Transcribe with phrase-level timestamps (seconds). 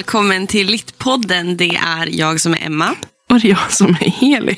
[0.00, 1.56] välkommen till Littpodden.
[1.56, 2.96] Det är jag som är Emma.
[3.28, 4.56] Och det är jag som är Elin.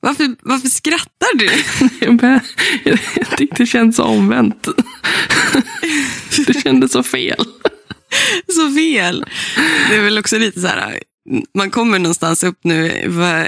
[0.00, 1.50] Varför, varför skrattar du?
[2.84, 4.68] Jag, tyckte det kändes så omvänt.
[6.46, 7.44] Det kändes så fel.
[8.48, 9.24] Så fel.
[9.88, 11.02] Det är väl också lite så här,
[11.54, 12.82] man kommer någonstans upp nu,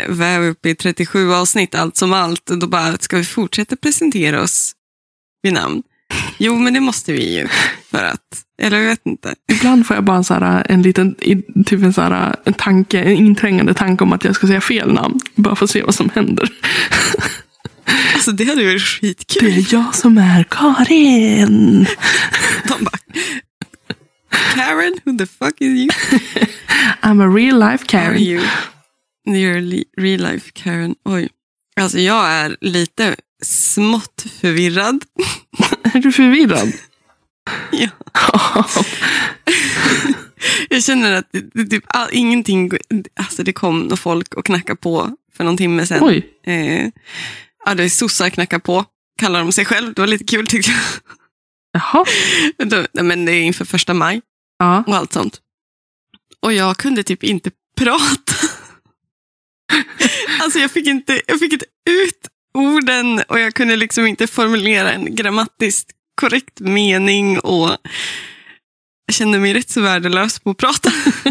[0.08, 2.50] vi är uppe i 37 avsnitt, allt som allt.
[2.50, 4.72] Och då bara, ska vi fortsätta presentera oss
[5.42, 5.82] vid namn?
[6.38, 7.48] Jo, men det måste vi ju.
[7.90, 9.34] För att, eller jag vet inte.
[9.52, 11.14] Ibland får jag bara en, så här, en liten
[11.66, 14.92] typ en, så här, en tanke, en inträngande tanke om att jag ska säga fel
[14.92, 15.20] namn.
[15.34, 16.48] Bara för att se vad som händer.
[18.14, 19.54] Alltså det hade varit skitkul.
[19.54, 21.86] Det är jag som är Karin.
[22.68, 22.98] De bara,
[24.54, 25.88] Karen, who the fuck is you?
[27.02, 28.18] I'm a real life Are Karen.
[28.22, 28.42] you?
[29.28, 30.94] You're li- real life Karen.
[31.04, 31.28] Oj.
[31.80, 35.04] Alltså jag är lite smått förvirrad.
[35.94, 36.72] Är du förvirrad?
[37.72, 37.88] Ja.
[40.68, 42.70] Jag känner att det, det, typ, all, ingenting,
[43.16, 45.98] alltså det kom folk och knackade på för någon timme sedan.
[46.02, 46.30] Oj.
[46.46, 46.90] Eh,
[47.64, 48.84] ja, det är sossar knackar på,
[49.18, 49.94] kallar de sig själv.
[49.94, 50.80] Det var lite kul tyckte jag.
[51.72, 52.04] Jaha.
[52.58, 54.20] Men då- Men det är inför första maj
[54.58, 54.84] Ja.
[54.86, 55.40] och allt sånt.
[56.40, 58.34] Och jag kunde typ inte prata.
[60.40, 64.92] Alltså jag fick inte, jag fick inte ut orden och jag kunde liksom inte formulera
[64.92, 67.70] en grammatiskt korrekt mening och
[69.06, 70.90] jag kände mig rätt så värdelös på att prata.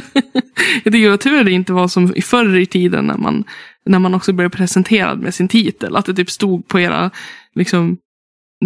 [0.83, 3.17] Jag tycker det var tur att det inte var som i förr i tiden när
[3.17, 3.43] man,
[3.85, 5.95] när man också blev presenterad med sin titel.
[5.95, 7.11] Att det typ stod på era
[7.55, 7.97] liksom,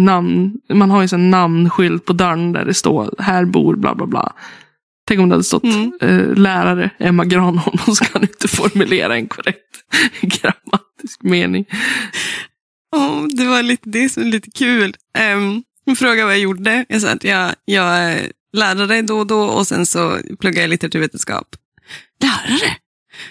[0.00, 0.52] namn.
[0.72, 4.32] Man har ju en namnskylt på dörren där det står här bor bla bla bla.
[5.08, 5.92] Tänk om det hade stått Mm.
[6.00, 9.84] eh, lärare Emma Granholm och så kan inte formulera en korrekt
[10.20, 11.64] grammatisk mening.
[12.96, 14.94] Oh, det var lite det som är lite kul.
[15.36, 16.84] Um, hon frågade vad jag gjorde.
[16.88, 20.70] Jag sa att jag, jag är lärare då och då och sen så pluggar jag
[20.70, 21.56] litteraturvetenskap.
[22.20, 22.76] Lärare?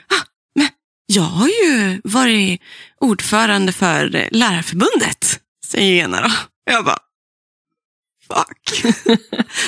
[0.10, 0.26] Ah,
[0.56, 0.68] men
[1.06, 2.62] jag har ju varit
[3.00, 6.32] ordförande för Lärarförbundet, säger ena då.
[6.66, 7.00] Jag bara,
[8.28, 8.96] fuck.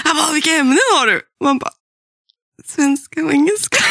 [0.04, 1.22] Han bara, vilka ämnen har du?
[1.44, 1.72] Man bara,
[2.66, 3.84] svenska och engelska.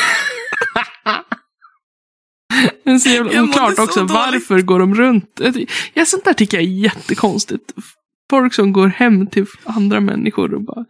[2.84, 4.04] Det är så jävla oklart så också.
[4.04, 5.40] Varför går de runt?
[5.94, 7.72] Ja, sånt där tycker jag är jättekonstigt.
[8.32, 10.84] Folk som går hem till andra människor och bara...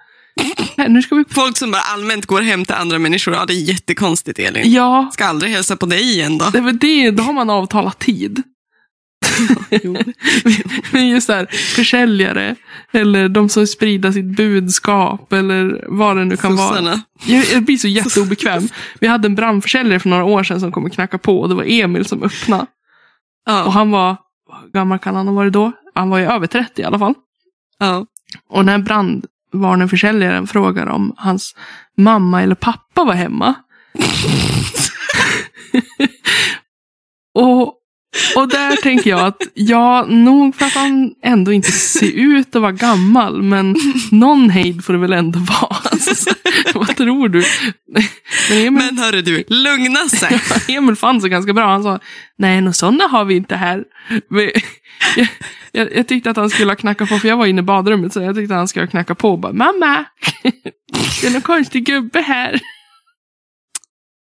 [0.76, 1.24] "Nej, Nu ska vi...
[1.30, 4.72] Folk som bara allmänt går hem till andra människor, ja det är jättekonstigt Elin.
[4.72, 6.44] Ja, Ska aldrig hälsa på dig igen då.
[6.52, 7.10] det är det.
[7.10, 8.42] Då har man avtalat tid.
[10.92, 12.56] Men just där, försäljare.
[12.92, 15.32] Eller de som sprider sitt budskap.
[15.32, 16.68] Eller vad det nu kan vara.
[16.68, 17.02] Sossarna.
[17.26, 18.68] Jag, jag blir så jätteobekväm.
[19.00, 21.40] Vi hade en brandförsäljare för några år sedan som kom och knackade på.
[21.40, 22.62] Och det var Emil som öppnade.
[22.62, 22.68] Och
[23.46, 23.70] Ja.
[23.70, 24.16] han var,
[24.62, 25.72] hur gammal kan han ha varit då?
[25.94, 27.14] Han var ju över 30 i alla fall.
[27.86, 28.06] Ja.
[28.48, 31.54] Och när brandvarnarförsäljaren frågar om hans
[31.96, 33.54] mamma eller pappa var hemma.
[37.34, 37.62] och,
[38.36, 42.62] och där tänker jag att ja, nog för att han ändå inte ser ut att
[42.62, 43.76] vara gammal, men
[44.10, 45.91] någon hejd får det väl ändå vara.
[46.74, 47.44] Vad tror du?
[48.50, 50.40] Men Emil, Men hörru du, lugna sig.
[50.76, 51.66] Emil fann sig ganska bra.
[51.66, 51.98] Han sa,
[52.38, 53.84] nej, några sådana har vi inte här.
[55.16, 55.28] Jag,
[55.72, 58.12] jag, jag tyckte att han skulle ha knackat på, för jag var inne i badrummet,
[58.12, 60.04] så jag tyckte att han skulle ha knackat på och bara, mamma!
[61.20, 62.60] Det är någon konstig gubbe här.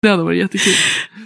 [0.01, 0.73] Det hade varit jättekul.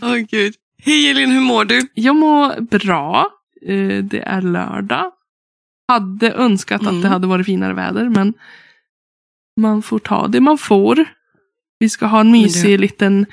[0.02, 0.54] Åh gud.
[0.84, 1.82] Hej Elin, hur mår du?
[1.94, 3.30] Jag mår bra.
[3.68, 5.12] Eh, Det är lördag.
[5.88, 7.02] Hade önskat att Mm.
[7.02, 8.34] det hade varit finare väder, men
[9.58, 11.06] man får ta det man får.
[11.80, 13.26] Vi ska ha en mysig liten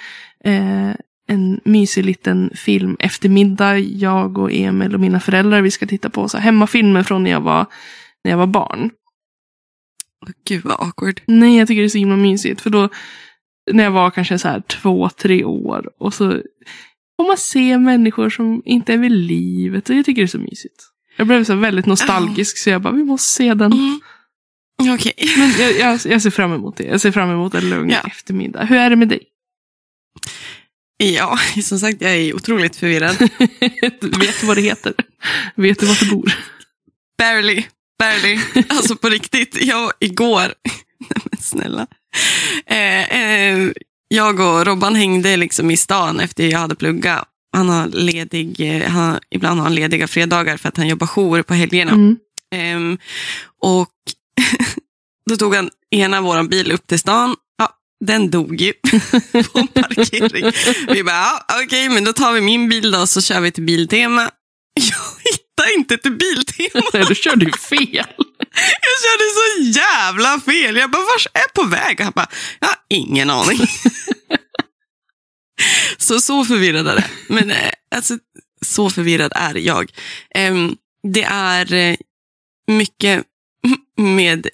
[0.45, 0.93] eh,
[1.27, 3.79] en mysig liten film eftermiddag.
[3.79, 5.63] Jag och Emil och mina föräldrar.
[5.63, 7.67] Vi ska titta på så hemmafilmer från när jag var,
[8.25, 8.91] när jag var barn.
[10.49, 11.21] Gud vad awkward.
[11.27, 12.61] Nej, jag tycker det är så himla mysigt.
[12.61, 12.89] För då,
[13.73, 15.91] när jag var kanske så här två, tre år.
[15.99, 16.31] Och så
[17.17, 19.91] får man se människor som inte är vid livet.
[19.91, 20.83] Och jag tycker det är så mysigt.
[21.17, 22.59] Jag blev så väldigt nostalgisk.
[22.59, 23.73] Så jag bara, vi måste se den.
[23.73, 24.01] Mm.
[24.91, 25.13] Okej.
[25.37, 26.85] Men jag, jag, jag ser fram emot det.
[26.85, 28.01] Jag ser fram emot en lugn Ja.
[28.07, 28.65] eftermiddag.
[28.65, 29.21] Hur är det med dig?
[30.97, 33.17] Ja, som sagt jag är otroligt förvirrad.
[34.19, 34.95] Vet du vad det heter?
[35.55, 36.33] Vet du var du bor?
[37.19, 37.65] Barely.
[37.99, 38.39] Barely.
[38.69, 39.59] Alltså på riktigt.
[39.61, 40.41] Jag igår.
[40.99, 41.87] Nej men snälla.
[42.67, 43.69] Eh, eh,
[44.09, 47.29] jag och Robban hängde liksom i stan efter jag hade pluggat.
[47.53, 51.43] Han har ledig, eh, han, ibland har han lediga fredagar för att han jobbar jour
[51.43, 51.93] på helgerna.
[51.93, 52.17] Mm.
[52.55, 52.99] Ehm,
[53.63, 53.89] och
[55.31, 57.37] då tog han ena våran bil upp till stan.
[57.59, 57.71] Ja,
[58.05, 58.73] den dog ju
[59.53, 60.53] på en parkering.
[60.89, 63.53] Vi bara, ja, okej, men då tar vi min bil då och så kör vi
[63.53, 64.23] till Biltema.
[64.75, 66.85] Jag hittade inte till Biltema.
[66.93, 68.07] Nej, du körde ju fel.
[68.57, 70.77] Jag körde så jävla fel.
[70.77, 72.01] Jag bara, vars är på väg?
[72.01, 72.29] Och han bara,
[72.61, 73.59] jag har ingen aning.
[75.99, 77.11] så så förvirrad är det.
[77.29, 78.19] Men eh, alltså,
[78.67, 79.91] så förvirrad är jag.
[80.35, 80.77] Em,
[81.13, 81.97] det är eh,
[82.67, 83.25] mycket
[84.03, 84.49] med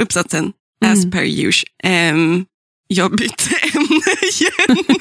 [0.00, 0.52] uppsatsen,
[0.84, 1.10] as Mm.
[1.10, 1.70] per usual.
[1.84, 2.46] Em,
[2.86, 4.84] jag bytte ämne igen.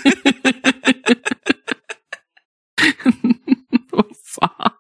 [3.92, 4.72] Vad fan.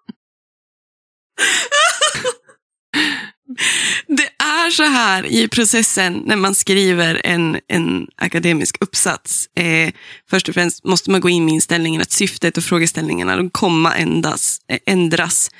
[4.08, 9.50] Det är så här i processen när man skriver en, en akademisk uppsats.
[9.56, 9.94] Eh,
[10.30, 13.96] först och främst måste man gå in med inställningen att syftet och frågeställningarna de kommer
[13.96, 14.58] ändras.
[14.72, 15.52] Eh, ändras.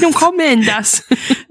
[0.00, 1.02] De kommer ändras.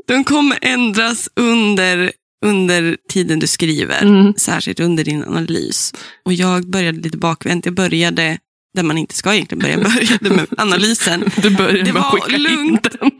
[0.08, 2.12] De kommer ändras under,
[2.46, 4.02] under tiden du skriver.
[4.02, 4.34] Mm.
[4.38, 5.94] Särskilt under din analys.
[6.26, 7.66] Och jag började lite bakvänt.
[7.66, 8.38] Jag började
[8.76, 9.78] där man inte ska egentligen börja.
[9.78, 11.24] Började med analysen.
[11.42, 12.88] Du började Det med att var skicka lugnt.
[12.94, 13.12] in den.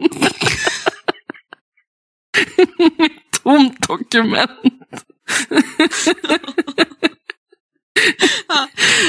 [3.44, 4.52] Tomt dokument.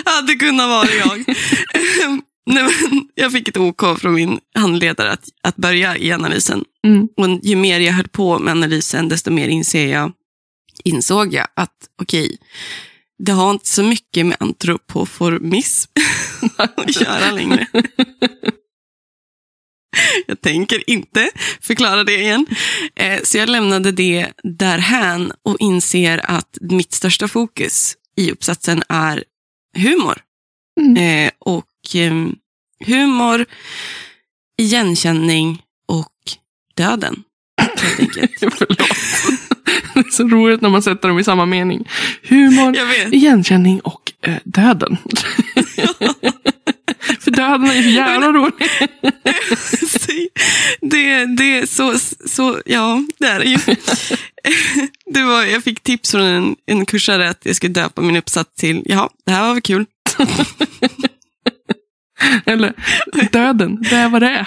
[0.05, 1.25] hade kunnat vara jag.
[2.47, 6.65] Nej, men jag fick ett OK från min handledare att, att börja i analysen.
[6.87, 7.09] Mm.
[7.17, 10.13] Och ju mer jag höll på med analysen, desto mer inser jag,
[10.85, 12.39] insåg jag att okej,
[13.19, 15.91] det har inte så mycket med antropoformism
[16.57, 17.67] att göra längre.
[20.27, 22.47] Jag tänker inte förklara det igen.
[22.97, 29.25] Eh, Så jag lämnade det därhän och inser att mitt största fokus i uppsatsen är
[29.77, 30.19] humor.
[30.81, 30.97] Mm.
[31.27, 32.13] Eh, och eh,
[32.87, 33.47] humor,
[34.59, 36.13] igenkänning och
[36.77, 37.23] döden.
[37.61, 38.33] Helt enkelt.
[38.39, 38.79] Förlåt.
[39.95, 41.89] Det är så roligt när man sätter dem i samma mening.
[42.23, 42.77] Humor,
[43.11, 44.97] igenkänning och eh, döden.
[47.31, 48.55] För döden är så jävla rolig.
[50.81, 51.99] det, det är så,
[52.29, 53.59] så, ja, det är det ju.
[55.13, 58.55] Det var, jag fick tips från en, en kursare att jag skulle döpa min uppsats
[58.55, 59.87] till, ja, det här var väl kul.
[62.47, 62.75] Eller
[63.33, 64.47] döden, det är vad det är.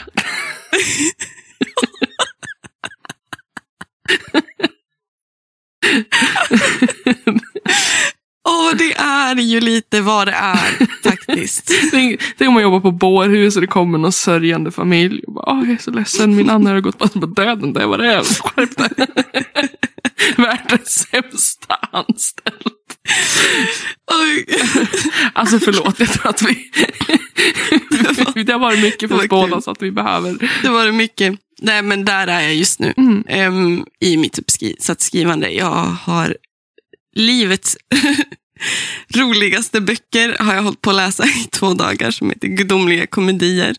[8.50, 10.88] Åh, det är ju lite vad det är
[11.34, 11.72] faktiskt.
[11.92, 15.24] Tänk, tänk om man jobbar på bårhus och det kommer någon sörjande familj.
[15.24, 17.74] Och bara, Åh, jag är så ledsen, min anhörig har gått bort på döden.
[17.74, 18.24] Det vad det är.
[18.24, 19.08] Skärp dig.
[20.38, 22.74] Världens sämsta anställd.
[24.12, 24.46] Oj.
[25.34, 26.72] Alltså förlåt, jag tror att vi...
[28.44, 30.50] det har varit mycket för oss var båda så att vi behöver...
[30.62, 31.40] Det var det mycket.
[31.62, 32.94] Nej, men där är jag just nu.
[32.98, 33.24] Mm.
[33.28, 35.50] Em, I mitt uppsatsskrivande.
[35.50, 36.38] Jag har
[37.16, 37.78] livets
[39.16, 43.76] roligaste böcker har jag hållit på att läsa i två dagar som heter Gudomliga komedier.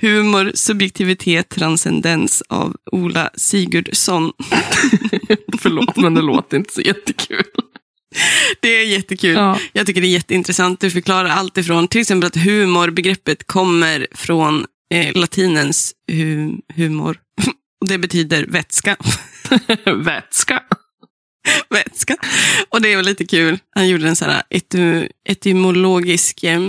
[0.00, 4.32] Humor, subjektivitet, transcendens av Ola Sigurdsson.
[5.58, 7.44] Förlåt, men det låter inte så jättekul.
[8.60, 9.34] Det är jättekul.
[9.34, 9.58] Ja.
[9.72, 10.80] Jag tycker det är jätteintressant.
[10.80, 17.18] Du förklarar allt ifrån till exempel att humorbegreppet kommer från eh, latinens hu humor.
[17.80, 18.96] Och det betyder vätska.
[20.04, 20.62] Vätska.
[21.70, 22.16] vätska.
[22.68, 23.58] Och det var lite kul.
[23.74, 26.60] Han gjorde en sån här ety etymologisk eh,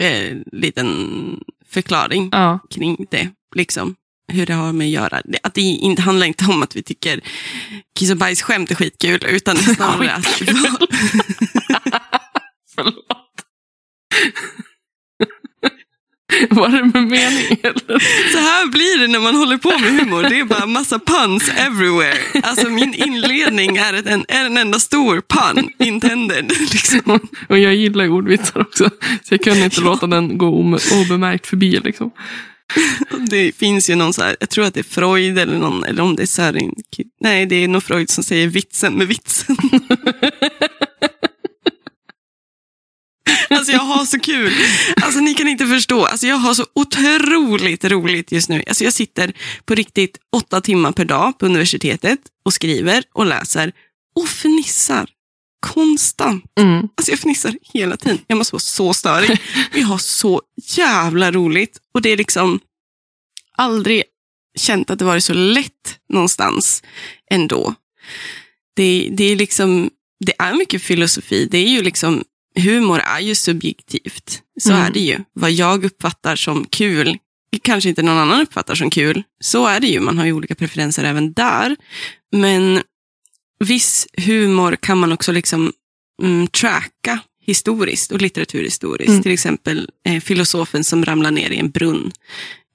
[0.00, 2.58] eh, liten förklaring Ja.
[2.70, 3.28] kring det.
[3.54, 3.94] Liksom.
[4.32, 5.22] Hur det har med att göra.
[5.24, 7.20] Det- Att det inte handlar inte om att vi tycker
[7.98, 9.24] kiss och bajsskämt är skitkul.
[9.26, 10.26] Utan snarare att...
[12.74, 13.06] Förlåt.
[16.50, 17.98] Var det med mening eller?
[18.32, 20.22] Så här blir det när man håller på med humor.
[20.22, 22.18] Det är bara massa puns everywhere.
[22.42, 26.48] Alltså min inledning är, ett, en, är en enda stor pun intended.
[26.48, 27.20] Liksom.
[27.48, 28.90] Och jag gillar ordvitsar också.
[29.22, 32.10] Så jag kunde inte låta den gå obemärkt förbi liksom.
[33.30, 36.02] Det finns ju någon så här, jag tror att det är Freud eller någon, eller
[36.02, 36.74] om det är Sören.
[37.20, 39.56] Nej, det är nog Freud som säger vitsen med vitsen.
[43.50, 44.52] Alltså jag har så kul.
[45.02, 46.04] Alltså ni kan inte förstå.
[46.04, 48.62] Alltså jag har så otroligt roligt just nu.
[48.68, 49.32] Alltså jag sitter
[49.64, 53.72] på riktigt åtta timmar per dag på universitetet och skriver och läser
[54.14, 55.08] och fnissar
[55.60, 56.44] konstant.
[56.60, 56.88] Mm.
[56.94, 58.18] Alltså jag fnissar hela tiden.
[58.26, 59.42] Jag måste vara så störig.
[59.72, 61.78] Vi har så jävla roligt.
[61.94, 62.60] Och det är liksom
[63.56, 64.02] aldrig
[64.58, 66.82] känt att det varit så lätt någonstans
[67.30, 67.74] ändå.
[68.76, 69.90] Det, det är liksom,
[70.24, 71.48] det är mycket filosofi.
[71.50, 74.42] Det är ju liksom, humor är ju subjektivt.
[74.60, 74.82] Så Mm.
[74.82, 75.18] är det ju.
[75.32, 77.18] Vad jag uppfattar som kul,
[77.62, 79.22] kanske inte någon annan uppfattar som kul.
[79.40, 80.00] Så är det ju.
[80.00, 81.76] Man har ju olika preferenser även där.
[82.32, 82.82] Men
[83.64, 85.72] viss humor kan man också liksom
[86.22, 89.08] mm, tracka historiskt och litteraturhistoriskt.
[89.10, 89.22] Mm.
[89.22, 92.12] Till exempel eh, filosofen som ramlar ner i en brunn.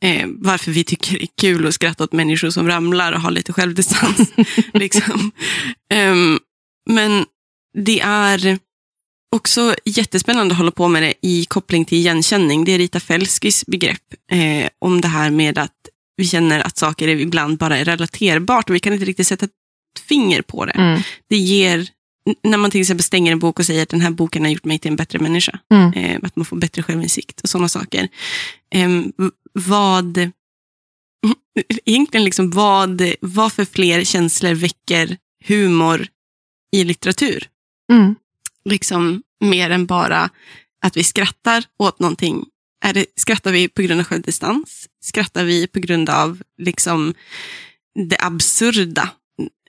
[0.03, 3.31] eh, varför vi tycker det är kul att skratta åt människor som ramlar och har
[3.31, 4.31] lite självdistans.
[4.74, 5.31] liksom.
[5.93, 6.39] Ehm,
[6.89, 7.25] men
[7.86, 8.60] det är
[9.36, 12.65] också jättespännande att hålla på med det i koppling till igenkänning.
[12.65, 15.74] Det är Rita Felskis begrepp eh, om det här med att
[16.17, 19.51] vi känner att saker ibland bara är relaterbart och vi kan inte riktigt sätta ett
[20.07, 20.72] finger på det.
[20.72, 21.01] Mm.
[21.29, 21.88] Det ger,
[22.43, 24.65] när man till exempel stänger en bok och säger att den här boken har gjort
[24.65, 25.60] mig till en bättre människa.
[25.74, 25.93] Mm.
[25.93, 28.07] Eh, att man får bättre självinsikt och sådana saker.
[28.75, 28.89] Eh,
[29.53, 30.17] vad,
[31.86, 36.07] egentligen liksom vad, vad för fler känslor väcker humor
[36.75, 37.48] i litteratur?
[37.91, 38.15] Mm.
[38.69, 40.29] Liksom mer än bara
[40.81, 42.45] att vi skrattar åt någonting.
[42.86, 44.88] Är det, skrattar vi på grund av självdistans?
[45.01, 47.13] Skrattar vi på grund av liksom
[48.09, 49.09] det absurda?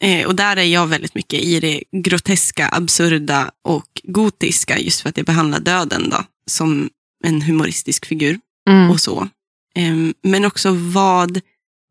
[0.01, 5.09] Eh, och där är jag väldigt mycket i det groteska, absurda och gotiska, just för
[5.09, 6.91] att det behandlar döden då, som
[7.25, 8.91] en humoristisk figur Mm.
[8.91, 9.29] och så.
[9.75, 11.41] Em, men också vad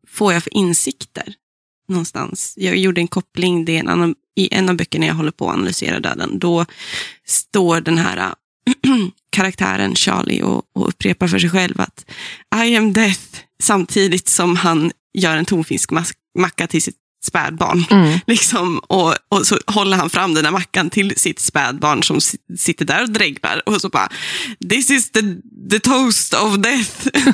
[0.07, 1.33] får jag för insikter
[1.87, 2.53] någonstans?
[2.57, 5.49] Jag gjorde en koppling, det är en annan, i en av böckerna jag håller på
[5.49, 6.65] att analysera döden, då
[7.25, 8.33] står den här
[9.29, 12.05] karaktären Charlie och, och upprepar för sig själv att
[12.65, 13.21] I am death,
[13.63, 17.85] samtidigt som han gör en tonfiskmacka till sitt spädbarn.
[17.89, 18.19] Mm.
[18.27, 22.37] Liksom, och, och så håller han fram den här mackan till sitt spädbarn som si-
[22.57, 23.69] sitter där och dreglar.
[23.69, 24.09] Och så bara,
[24.69, 25.21] this is the,
[25.71, 27.07] the toast of death.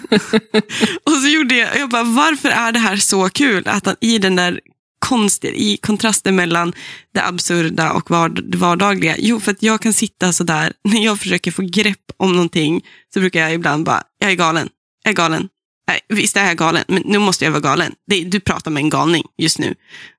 [1.06, 3.68] och så gjorde jag, jag bara, varför är det här så kul?
[3.68, 4.60] Att han i den där
[5.04, 6.74] konstiga, i kontrasten mellan
[7.14, 9.16] det absurda och vard, det vardagliga.
[9.20, 12.82] Jo, för att jag kan sitta så där, när jag försöker få grepp om någonting,
[13.14, 14.70] så brukar jag ibland bara, jag är galen,
[15.04, 15.50] jag är galen.
[15.88, 17.92] Nej, visst är jag galen, men nu måste jag vara galen.
[18.08, 19.76] Det, du pratar med en galning just nu.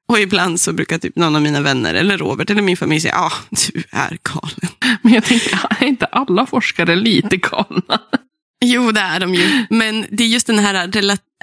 [0.08, 3.14] Och ibland så brukar typ någon av mina vänner, eller Robert, eller min familj säga,
[3.14, 4.98] ja, ah, du är galen.
[5.02, 8.00] Men jag tänker, är inte alla forskare lite galna?
[8.64, 9.66] Jo, det är de ju.
[9.70, 10.74] Men det är just den här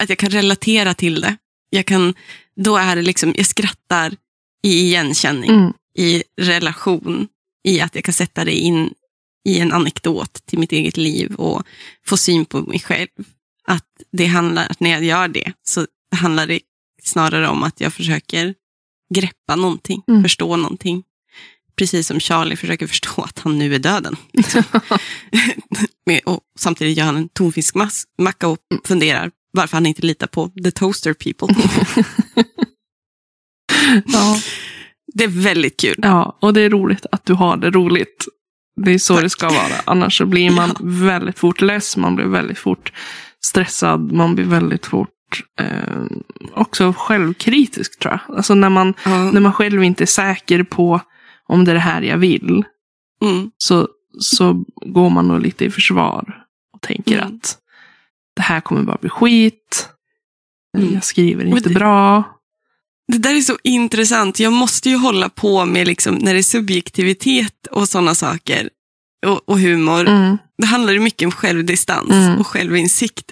[0.02, 1.38] att jag kan relatera till det.
[1.74, 2.14] Jag kan,
[2.56, 4.16] då är det liksom, jag skrattar
[4.64, 5.74] i igenkänning, Mm.
[5.98, 7.28] i relation,
[7.68, 8.94] i att jag kan sätta det in
[9.50, 11.64] i en anekdot till mitt eget liv och
[12.06, 13.08] få syn på mig själv.
[13.68, 16.60] Att det handlar, att när jag gör det så handlar det
[17.04, 18.54] snarare om att jag försöker
[19.14, 20.24] greppa någonting, Mm.
[20.24, 21.04] förstå någonting.
[21.76, 24.16] Precis som Charlie försöker förstå att han nu är döden.
[24.34, 24.64] Liksom.
[26.26, 31.14] Och samtidigt gör han en tonfiskmacka och funderar varför han inte litar på the toaster
[31.14, 31.56] people.
[34.06, 34.38] Ja.
[35.14, 35.96] Det är väldigt kul.
[36.02, 38.26] ja, och det är roligt att du har det roligt.
[38.86, 39.24] Det är så Tack.
[39.24, 39.74] det ska vara.
[39.86, 42.92] Annars så blir man väldigt fort less, man blir väldigt fort
[43.46, 45.10] stressad, man blir väldigt fort
[45.60, 46.06] eh,
[46.54, 48.36] också självkritisk tror jag.
[48.38, 49.32] Alltså när man, Ja.
[49.32, 51.02] när man själv inte är säker på
[51.48, 52.64] om det är det här jag vill,
[53.24, 53.52] Mm.
[53.58, 53.88] så,
[54.20, 57.36] så går man nog lite i försvar och tänker Mm.
[57.36, 57.58] att
[58.36, 59.90] det här kommer bara bli skit.
[60.78, 60.94] Mm.
[60.94, 62.24] Jag skriver inte det- bra.
[63.12, 64.40] Det där är så intressant.
[64.40, 68.70] Jag måste ju hålla på med liksom, när det är subjektivitet och sådana saker.
[69.26, 70.08] Och, och humor.
[70.08, 70.38] Mm.
[70.58, 72.40] Det handlar ju mycket om självdistans Mm.
[72.40, 73.32] och självinsikt.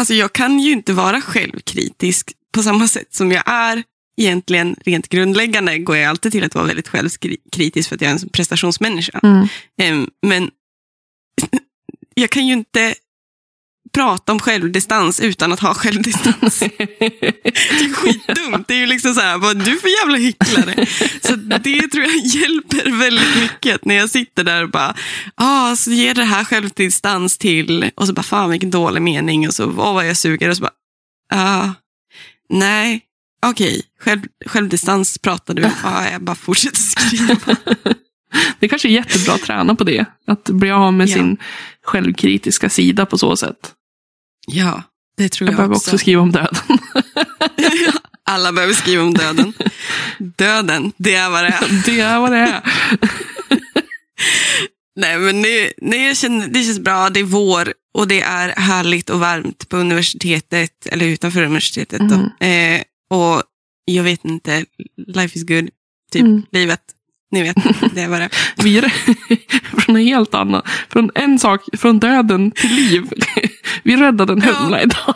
[0.00, 3.82] Alltså jag kan ju inte vara självkritisk på samma sätt som jag är
[4.20, 8.14] egentligen rent grundläggande går jag alltid till att vara väldigt självkritisk för att jag är
[8.22, 9.20] en prestationsmänniska.
[9.22, 10.10] Mm.
[10.26, 10.50] Men
[12.14, 12.94] jag kan ju inte
[13.92, 16.58] prata om självdistans utan att ha självdistans.
[16.78, 18.68] Det är skitdumt.
[18.68, 20.86] Det är ju liksom så här, vad du för jävla hycklare?
[21.20, 23.84] Så det tror jag hjälper väldigt mycket.
[23.84, 24.94] När jag sitter där och bara,
[25.34, 29.54] ah, så ger det här självdistans till, och så bara, fan vilken dålig mening, och
[29.54, 30.72] så, åh vad jag suger, och så bara,
[31.34, 31.68] ah,
[32.50, 33.00] nej,
[33.46, 37.36] okej, Själv, självdistans pratar du, ah, jag bara fortsätter skriva.
[38.60, 40.04] Det kanske är jättebra att träna på det.
[40.26, 41.14] Att bli av med Ja.
[41.14, 41.36] sin
[41.84, 43.72] självkritiska sida på så sätt.
[44.48, 44.82] Ja,
[45.16, 46.54] det tror Jag jag, behöver också skriva om döden.
[48.24, 49.52] Alla behöver skriva om döden.
[50.18, 51.82] Döden, det är vad det är.
[51.86, 52.60] Det är vad det är.
[54.96, 55.42] Nej, men
[55.78, 57.10] nej, jag känner, det känns bra.
[57.10, 62.00] Det är vår och det är härligt och varmt på universitetet, eller utanför universitetet.
[62.08, 62.46] Då.
[62.46, 63.42] Eh, och
[63.84, 64.64] jag vet inte,
[65.06, 65.68] life is good,
[66.12, 66.42] typ Mm.
[66.52, 66.80] livet.
[67.30, 67.56] Ni vet,
[67.94, 68.28] det vad det.
[68.62, 68.82] Vi
[69.78, 70.62] från en helt annan.
[70.88, 73.04] Från en sak, från döden till liv.
[73.82, 74.52] Vi räddade en Ja.
[74.52, 75.14] humla idag.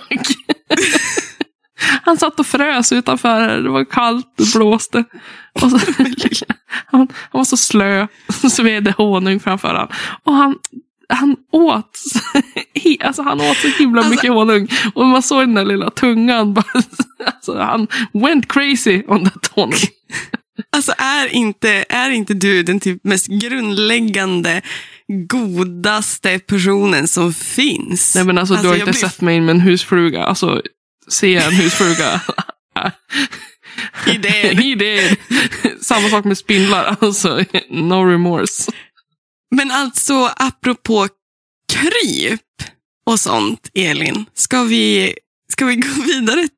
[2.05, 3.63] Han satt och frös utanför.
[3.63, 5.05] Det var kallt, det blåste.
[5.53, 5.79] Och så,
[6.87, 8.07] han, han var så slö.
[8.51, 9.89] Så vi hade honung framför honom.
[10.25, 10.57] Och han,
[11.09, 11.99] han åt.
[13.05, 14.69] Alltså han åt så himla Alltså- mycket honung.
[14.95, 16.55] Och man såg den där lilla tungan.
[16.55, 16.83] Bara,
[17.25, 19.73] alltså han went crazy on that honung.
[20.77, 24.63] Alltså är inte, är inte du den typ mest grundläggande
[25.29, 28.15] godaste personen som finns.
[28.15, 30.25] Nej men alltså, du har inte blir- sett mig med en husfruga.
[30.25, 30.63] Alltså,
[31.09, 32.21] se en husfruga.
[34.07, 34.61] Idéer.
[34.67, 35.17] Idéer.
[35.83, 36.97] Samma sak med spindlar.
[37.01, 38.73] Alltså, no remorse.
[39.51, 41.09] Men alltså, apropå
[41.73, 42.41] kryp
[43.07, 44.27] och sånt, Elin.
[44.35, 45.15] Ska vi,
[45.53, 46.49] ska vi gå vidare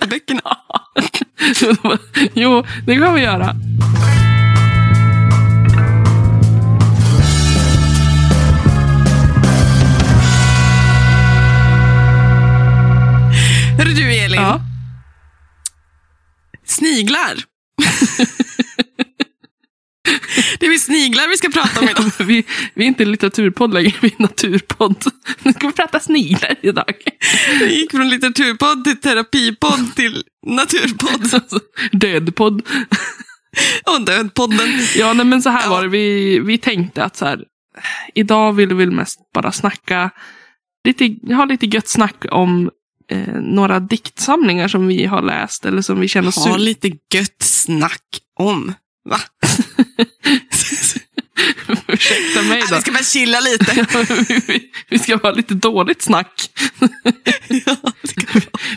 [0.00, 0.58] till böckerna?
[2.34, 3.56] jo, det kan vi göra.
[13.78, 14.40] Hörru du, Elin.
[14.40, 14.60] Ja.
[16.64, 17.34] Sniglar.
[20.58, 22.04] det är väl sniglar vi ska prata om idag.
[22.26, 22.44] vi,
[22.74, 25.04] vi är inte litteraturpodd längre, vi är naturpodd.
[25.42, 26.94] Nu ska vi prata sniglar idag.
[27.60, 31.60] Vi gick från litteraturpodd till terapipodd till naturpodd Alltså,
[31.92, 32.62] Dödpodd.
[33.86, 34.68] och dödpodden.
[34.96, 35.70] Ja, nej, men så här Ja.
[35.70, 35.88] var det.
[35.88, 37.44] Vi, vi tänkte att så här,
[38.14, 40.10] idag vill vi mest bara snacka,
[40.84, 42.70] lite, ha lite gött snack om
[43.10, 47.42] eh, några diktsamlingar som vi har läst eller som vi känner oss Ha lite gött
[47.42, 48.04] snack
[48.38, 48.74] om.
[49.04, 49.18] Va?
[51.88, 52.74] Ursäkta mig då.
[52.76, 53.86] vi ska bara chilla lite.
[54.88, 56.32] Vi- ska ha lite dåligt snack.
[57.66, 57.76] Ja,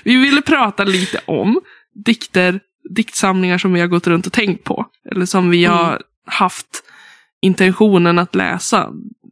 [0.03, 1.61] vi ville prata lite om
[2.05, 2.59] dikter,
[2.95, 4.85] diktsamlingar som vi har gått runt och tänkt på.
[5.11, 5.77] Eller som vi Mm.
[5.77, 6.83] har haft
[7.41, 8.89] intentionen att läsa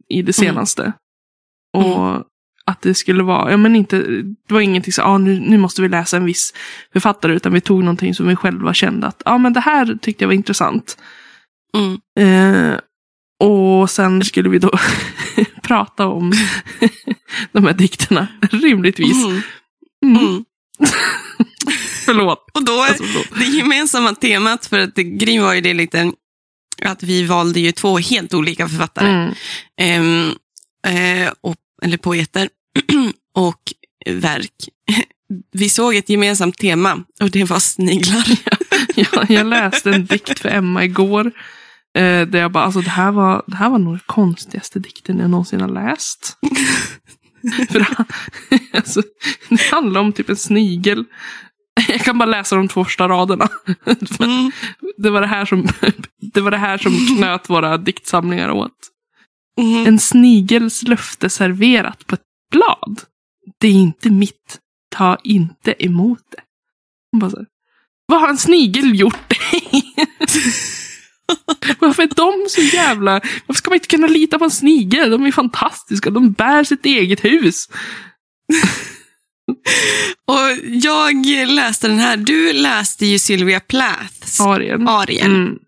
[0.08, 0.52] i det Mm.
[0.54, 0.92] senaste.
[1.72, 2.22] Och
[2.66, 3.98] att det skulle vara, ja men inte,
[4.48, 6.54] det var ingenting så, ah, nu, nu måste vi läsa en viss
[6.92, 9.98] författare, utan vi tog någonting som vi själva kände att, ja ah, men det här
[10.02, 10.96] tyckte jag var intressant.
[11.76, 11.98] Mm.
[12.18, 12.78] Eh,
[13.40, 14.70] och sen skulle vi då
[15.62, 16.32] prata om
[17.52, 19.24] de här dikterna, rimligtvis.
[19.24, 19.42] Mm.
[20.04, 20.16] Mm.
[20.16, 20.44] Mm.
[22.04, 22.50] Förlåt.
[22.54, 23.38] Och då Alltså, förlåt.
[23.38, 26.12] det gemensamma temat, för att det, grejen var ju det lite,
[26.82, 29.34] att vi valde ju två helt olika författare.
[29.80, 30.30] Ehm,
[30.86, 32.48] eh, och, eller poeter
[33.34, 33.60] och
[34.06, 34.68] verk.
[35.52, 38.24] Vi såg ett gemensamt tema och det var sniglar.
[38.96, 41.32] Jag, jag läste en dikt för Emma igår.
[41.98, 45.18] Eh, där jag bara, alltså det här var, det här var nog den konstigaste dikten
[45.18, 46.38] jag någonsin har läst.
[47.70, 48.04] för det,
[48.72, 49.02] alltså,
[49.48, 51.04] det handlar om typ en snigel.
[51.88, 53.48] Jag kan bara läsa de två första raderna.
[54.20, 54.52] Mm.
[54.96, 55.68] Det var det här som,
[56.32, 58.78] det var det här som knöt våra diktsamlingar åt.
[59.60, 59.86] Mm.
[59.86, 62.22] En snigels löfte serverat på ett
[62.54, 63.00] blad.
[63.60, 64.58] Det är inte mitt.
[64.96, 66.42] Ta inte emot det.
[67.12, 67.46] Hon bara så här,
[68.06, 69.62] Vad har en snigel gjort dig?
[71.78, 73.20] Varför är de så jävla...
[73.46, 75.10] Varför ska man inte kunna lita på en snigel?
[75.10, 76.10] De är fantastiska.
[76.10, 77.68] De bär sitt eget hus.
[80.26, 82.16] Och jag läste den här.
[82.16, 84.88] Du läste ju Sylvia Plaths Arien.
[84.88, 85.36] Arien.
[85.36, 85.58] Mm.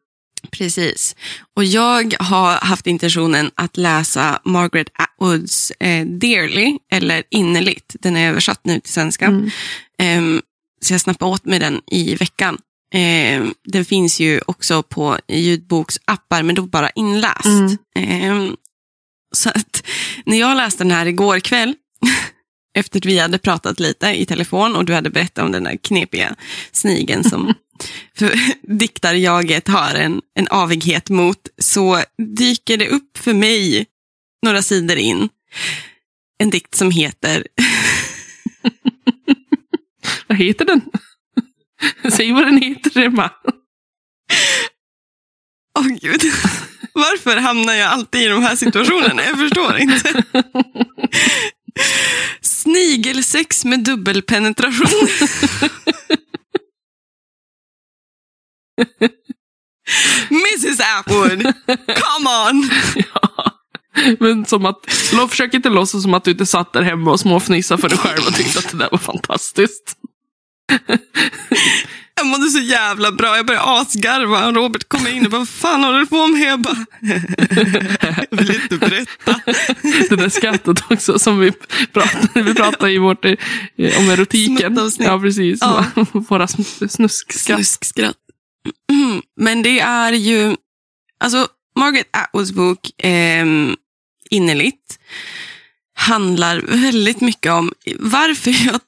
[0.51, 1.17] Precis.
[1.57, 7.97] Och jag har haft intentionen att läsa Margaret Atwoods eh, Dearly, eller Innerligt.
[8.01, 9.27] Den är översatt nu till svenska.
[9.27, 9.51] Mm.
[9.99, 10.43] Ehm,
[10.81, 12.59] så jag snappade åt mig den i veckan.
[12.95, 17.45] Ehm, den finns ju också på ljudboksappar, men då bara inläst.
[17.45, 17.77] Mm.
[17.97, 18.57] Ehm,
[19.35, 19.83] så att
[20.25, 21.75] när jag läste den här igår kväll,
[22.77, 25.77] efter att vi hade pratat lite i telefon och du hade berättat om den där
[25.77, 26.35] knepiga
[26.73, 27.55] snigen som
[28.19, 28.39] för
[28.77, 32.03] diktarjaget har en, en avighet mot, så
[32.37, 33.87] dyker det upp för mig
[34.43, 35.29] några sidor in
[36.39, 37.47] en dikt som heter
[40.27, 40.81] Vad heter den?
[42.13, 43.31] Säg vad den heter, Emma.
[45.79, 46.23] Åh gud,
[46.93, 49.25] varför hamnar jag alltid i de här situationerna?
[49.25, 50.23] Jag förstår inte.
[52.41, 55.09] Snigelsex med dubbelpenetration.
[60.31, 61.43] Mrs Atwood,
[61.87, 62.71] come on!
[63.13, 63.53] Ja.
[64.21, 64.77] Men som att,
[65.31, 68.27] försök inte låtsas som att du inte satt där hemma och småfnissade för dig själv
[68.29, 69.97] och tyckte att det där var fantastiskt.
[72.15, 74.53] Jag mådde så jävla bra, jag började asgarva.
[74.53, 76.41] Robert kom in och bara, vad fan håller du på med?
[76.43, 76.77] Jag bara,
[78.31, 79.41] jag vill inte berätta.
[80.09, 81.53] Det där skrattet också som vi
[81.93, 83.35] pratade, vi pratade i vårt, eh,
[83.99, 84.79] om erotiken.
[84.99, 85.59] Ja, precis.
[85.61, 85.85] Ja.
[86.13, 87.57] Våra sn- snuskskratt.
[87.57, 88.17] Snuskskratt.
[89.37, 90.57] Men det är ju,
[91.21, 91.49] alltså
[91.79, 93.47] Margaret Atwoods bok eh,
[94.31, 94.99] Innerligt
[95.95, 98.81] handlar väldigt mycket om varför jag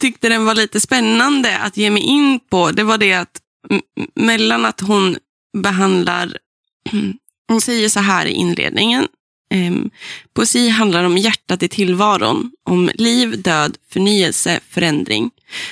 [0.00, 2.70] tyckte den var lite spännande att ge mig in på.
[2.70, 3.40] Det var det att
[4.14, 5.16] mellan att hon
[5.58, 6.38] behandlar,
[7.48, 9.08] hon säger så här i inledningen.
[9.50, 9.90] Ehm,
[10.34, 15.30] poesi handlar om hjärtat i tillvaron, om liv, död, förnyelse, förändring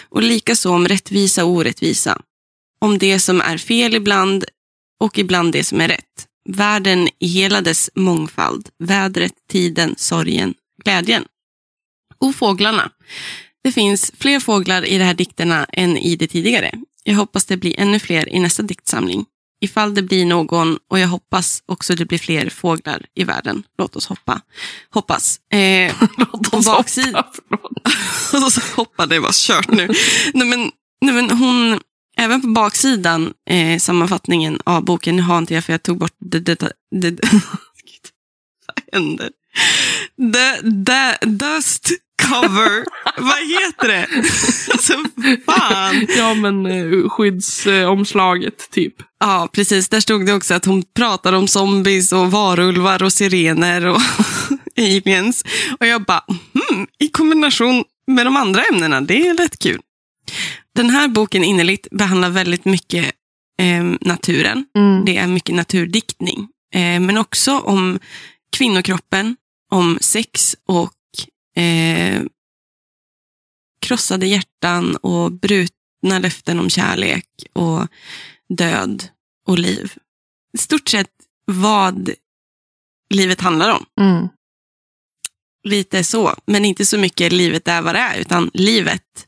[0.08, 2.20] och likaså om rättvisa och orättvisa.
[2.80, 4.44] Om det som är fel ibland
[5.00, 6.26] och ibland det som är rätt.
[6.48, 11.24] världen i hela dess mångfald, vädret, tiden, sorgen, glädjen.
[12.18, 12.90] Och fåglarna.
[13.64, 16.70] Det finns fler fåglar i de här dikterna än i det tidigare.
[17.04, 19.24] Jag hoppas det blir ännu fler i nästa diktsamling.
[19.62, 23.62] Ifall det blir någon, och jag hoppas också det blir fler fåglar i världen.
[23.78, 24.40] Låt oss hoppa.
[24.90, 25.40] Hoppas.
[25.52, 27.14] Eh, Låt oss baksidan-
[27.50, 27.70] hoppa.
[28.46, 29.88] Och så hoppa, det var kört nu.
[30.34, 31.80] nej, men, nej, men hon,
[32.20, 36.16] även på baksidan, eh, sammanfattningen av boken, nu har inte jag för jag tog bort
[36.18, 37.20] det, det, det, det,
[38.66, 39.30] vad händer?
[40.32, 41.88] The, the, dust
[42.22, 42.84] cover,
[43.22, 44.06] vad heter det?
[44.72, 44.92] alltså,
[45.46, 46.06] fan.
[46.16, 48.94] Ja, men eh, skyddsomslaget typ.
[49.20, 49.88] Ja, precis.
[49.88, 54.00] Där stod det också att hon pratade om zombies och varulvar och sirener och
[54.76, 55.44] aliens.
[55.80, 59.80] Och jag bara, hmm, i kombination med de andra ämnena, det är rätt kul.
[60.80, 63.12] Den här boken innerligt behandlar väldigt mycket
[63.60, 64.66] eh, naturen.
[64.76, 65.04] Mm.
[65.04, 66.48] Det är mycket naturdiktning.
[66.74, 67.98] Eh, men också om
[68.56, 69.36] kvinnokroppen,
[69.72, 72.22] om sex och eh,
[73.80, 77.86] krossade hjärtan och brutna löften om kärlek och
[78.56, 79.08] död
[79.46, 79.92] och liv.
[80.52, 81.12] I stort sett
[81.46, 82.10] vad
[83.14, 83.86] livet handlar om.
[84.00, 84.28] Mm.
[85.68, 89.26] Lite så, men inte så mycket livet är vad det är, utan livet,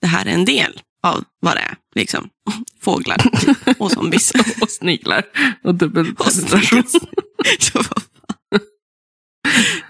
[0.00, 1.76] det här är en del av vad det är.
[1.94, 2.28] Liksom.
[2.80, 3.16] Fåglar
[3.78, 4.32] och zombies.
[4.60, 5.24] Och sniglar.
[5.64, 6.82] Och dubbelpenetration.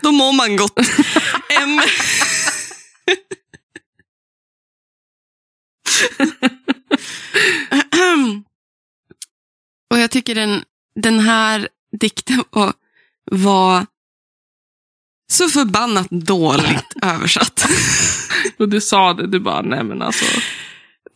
[0.03, 0.79] Då mår man gott.
[1.61, 1.81] Em,
[9.93, 11.69] Och jag tycker den, den här
[12.01, 12.73] dikten var,
[13.31, 13.87] var
[15.33, 17.67] så förbannat dåligt översatt.
[18.59, 20.25] Och du sa det, du bara, nej men alltså.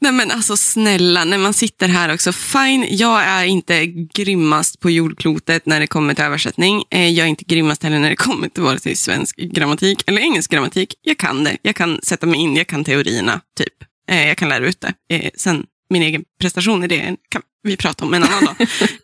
[0.00, 2.32] Nej men alltså snälla, när man sitter här också.
[2.32, 6.85] Fine, jag är inte grymmast på jordklotet när det kommer till översättning.
[6.90, 10.20] Eh, Jag är inte grymmast heller när det kommer till vare sig svensk grammatik eller
[10.20, 10.94] engelsk grammatik.
[11.02, 13.74] Jag kan det, jag kan sätta mig in, jag kan teorierna, typ.
[14.11, 15.14] Eh, Jag kan lära ut det.
[15.16, 18.56] Eh, Sen min egen prestation i det kan vi prata om en annan dag.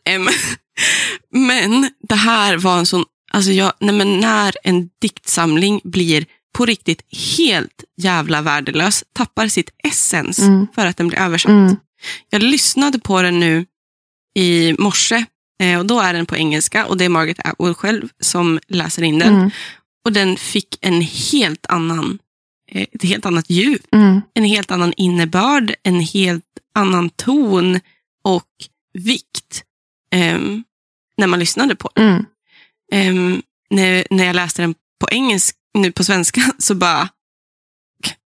[1.35, 6.65] Men det här var en sån, alltså jag, nej men när en diktsamling blir på
[6.67, 7.03] riktigt
[7.39, 10.67] helt jävla värdelös, tappar sitt essens Mm.
[10.75, 11.51] för att den blir översatt.
[11.51, 11.77] Mm.
[12.31, 13.67] Jag lyssnade på den nu
[14.39, 15.25] i morse
[15.63, 19.03] eh, och då är den på engelska och det är Margaret Atwood själv som läser
[19.03, 19.35] in den.
[19.37, 19.51] Mm.
[20.05, 22.19] Och den fick en helt annan,
[22.71, 24.21] eh, ett helt annat djup, Mm.
[24.35, 27.81] en helt annan innebörd, en helt annan ton
[28.25, 28.49] och
[28.99, 29.65] vikt
[30.15, 30.65] ehm,
[31.17, 32.27] när man lyssnade på den.
[32.93, 37.09] Ehm, när, när jag läste den på engelska, nu på svenska, så bara,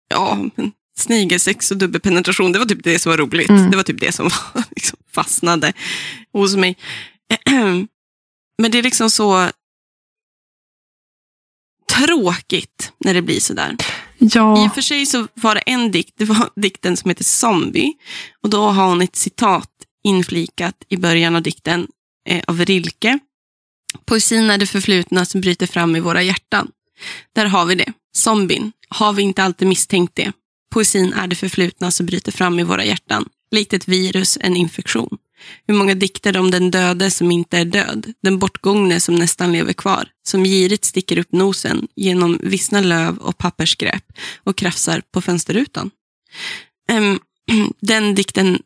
[0.08, 3.48] ja, men snigelsex och dubbelpenetration, det var typ det som var roligt.
[3.50, 3.70] Mm.
[3.70, 4.24] Det var typ det som
[4.54, 5.72] var, liksom, fastnade
[6.32, 6.76] hos mig.
[8.58, 9.50] Men det är liksom så
[11.92, 13.76] tråkigt när det blir sådär.
[14.18, 14.64] I Ja.
[14.66, 17.92] och för sig så var det en dikt, det var dikten som heter Zombie.
[18.42, 19.68] Och då har hon ett citat
[20.04, 21.86] inflikat i början av dikten
[22.28, 23.18] eh, av Rilke.
[24.04, 26.70] Poesin är det förflutna som bryter fram i våra hjärtan.
[27.34, 27.92] Där har vi det.
[28.16, 28.72] Zombien.
[28.88, 30.32] Har vi inte alltid misstänkt det?
[30.72, 33.28] Poesin är det förflutna som bryter fram i våra hjärtan.
[33.50, 35.18] Likt ett virus, en infektion.
[35.66, 39.72] Hur många dikter om den döde som inte är död, den bortgångne som nästan lever
[39.72, 44.04] kvar, som girigt sticker upp nosen genom vissna löv och pappersskräp
[44.44, 45.90] och krafsar på fönsterrutan.
[46.88, 47.18] Ehm,
[47.80, 48.58] den dikten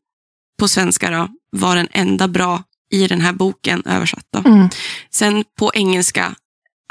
[0.59, 4.27] på svenska då, var den enda bra i den här boken översatt.
[4.33, 4.39] Då.
[4.39, 4.69] Mm.
[5.11, 6.35] Sen på engelska,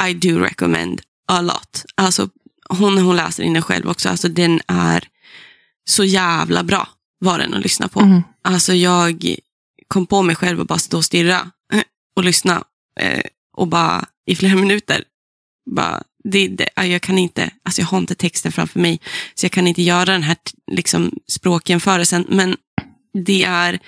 [0.09, 1.85] I do recommend a lot.
[1.95, 2.29] Alltså,
[2.69, 4.09] hon, hon läser in den själv också.
[4.09, 5.07] Alltså, den är
[5.89, 6.87] så jävla bra
[7.19, 7.99] var den att lyssna på.
[7.99, 8.23] Mm.
[8.43, 9.35] Alltså jag
[9.87, 11.51] kom på mig själv och bara stå och stirra
[12.15, 12.63] och lyssna.
[12.99, 13.21] Eh,
[13.57, 15.03] och bara i flera minuter.
[15.75, 18.99] Bara, det, det, ja, jag kan inte, alltså jag har inte texten framför mig.
[19.35, 20.37] Så jag kan inte göra den här
[20.71, 22.25] liksom, språkjämförelsen.
[22.29, 22.57] Men
[23.25, 23.79] det är,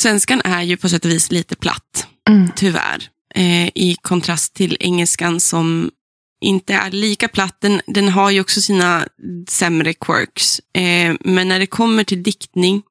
[0.00, 2.50] svenskan är ju på sätt och vis lite platt Mm.
[2.56, 3.08] tyvärr.
[3.34, 5.90] Eh, I kontrast till engelskan som
[6.40, 7.56] inte är lika platt.
[7.60, 9.08] Den, den har ju också sina
[9.48, 10.60] sämre quirks.
[10.74, 12.82] Eh, men när det kommer till diktning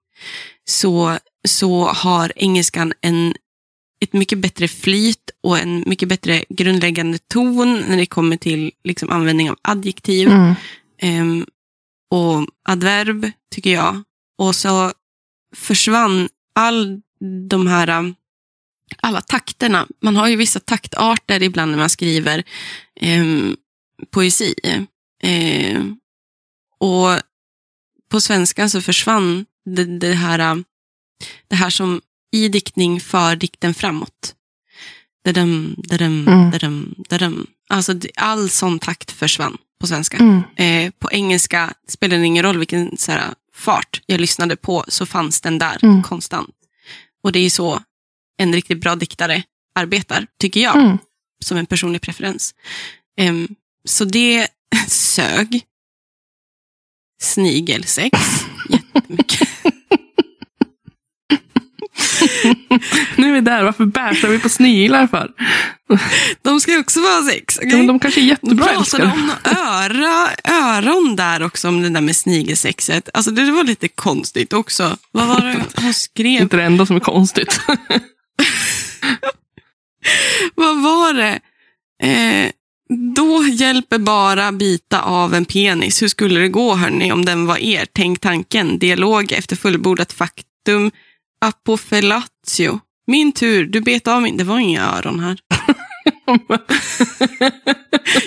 [0.65, 3.35] så, så har engelskan en,
[4.01, 9.09] ett mycket bättre flyt och en mycket bättre grundläggande ton när det kommer till liksom,
[9.09, 10.55] användning av adjektiv Mm.
[11.01, 11.45] ehm,
[12.11, 14.03] och adverb, tycker jag.
[14.37, 14.91] Och så
[15.55, 17.01] försvann all
[17.49, 18.13] de här,
[18.97, 19.87] alla takterna.
[20.01, 22.43] Man har ju vissa taktarter ibland när man skriver
[23.01, 23.55] ehm,
[24.11, 24.55] poesi.
[25.23, 25.97] Ehm,
[26.79, 27.09] och
[28.11, 29.45] på svenska så försvann
[29.75, 30.63] det, det, här,
[31.47, 34.33] det här som i diktning för dikten framåt.
[35.25, 36.51] dadum, dadum, Mm.
[36.51, 37.47] dadum, dadum.
[37.69, 40.17] Alltså all sån takt försvann på svenska.
[40.17, 40.41] Mm.
[40.55, 45.05] Eh, på engelska spelade det ingen roll vilken så här, fart jag lyssnade på så
[45.05, 46.03] fanns den där Mm.
[46.03, 46.55] konstant.
[47.23, 47.81] Och det är ju så
[48.37, 49.43] en riktigt bra diktare
[49.75, 50.97] arbetar, tycker jag, Mm.
[51.45, 52.55] som en personlig preferens.
[53.19, 53.47] Em,
[53.85, 54.47] så det
[54.87, 55.61] sög.
[57.23, 58.19] Snigelsex,
[58.69, 59.49] jättemycket.
[63.15, 65.31] Nu är vi där, varför bärsar vi på sniglar för?
[66.41, 67.59] De ska ju också vara sex.
[67.61, 69.03] Ja, men de kanske är jättebra pratade älskare.
[69.13, 73.09] om öra, öron där också, om det där med snigelsexet.
[73.13, 74.97] Alltså det var lite konstigt också.
[75.11, 76.41] Vad var det hon skrev?
[76.41, 77.59] Inte det enda som är konstigt.
[80.55, 81.39] Vad var det?
[82.03, 82.51] Eh,
[83.15, 86.01] då hjälper bara bita av en penis.
[86.01, 87.87] Hur skulle det gå hörni om den var er?
[87.93, 88.79] Tänk tanken.
[88.79, 90.91] Dialog efter fullbordat faktum.
[91.45, 92.79] Apofellatio.
[93.07, 94.37] Min tur, du bet av min.
[94.37, 95.37] Det var inga öron här.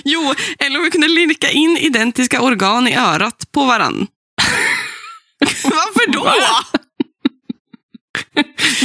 [0.04, 4.06] Jo, eller om vi kunde linka in identiska organ i örat på varann.
[5.64, 6.24] Varför då?
[6.24, 6.64] Va?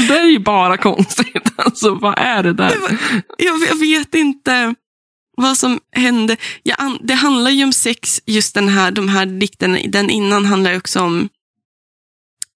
[0.07, 1.31] Det är ju bara konstigt.
[1.57, 2.75] Alltså, vad är det där?
[3.37, 4.75] Jag, jag vet inte
[5.37, 6.37] vad som hände.
[6.77, 9.77] An- det handlar ju om sex, just den här, de här dikterna.
[9.87, 11.29] Den innan handlar ju också om,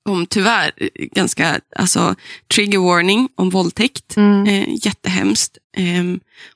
[0.09, 0.71] om tyvärr,
[1.15, 2.15] ganska, alltså
[2.55, 4.17] trigger warning om våldtäkt.
[4.17, 4.45] Mm.
[4.47, 5.57] Eh, jättehemskt.
[5.77, 6.03] Eh,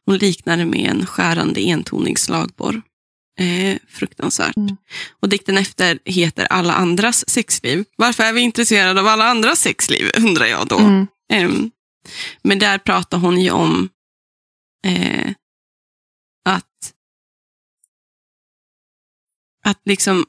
[0.06, 2.82] hon liknar det med en skärande entonig slagborr.
[3.40, 4.58] Eh, fruktansvärt.
[4.58, 4.78] Mm.
[5.20, 7.86] Och dikten efter heter Alla andras sexliv.
[7.96, 10.80] Varför är vi intresserade av alla andras sexliv, undrar jag då.
[10.80, 11.08] Mm.
[11.34, 11.72] Ehm,
[12.42, 13.90] men där pratar hon ju om
[14.88, 15.32] eh,
[16.46, 16.94] att,
[19.66, 20.26] att liksom,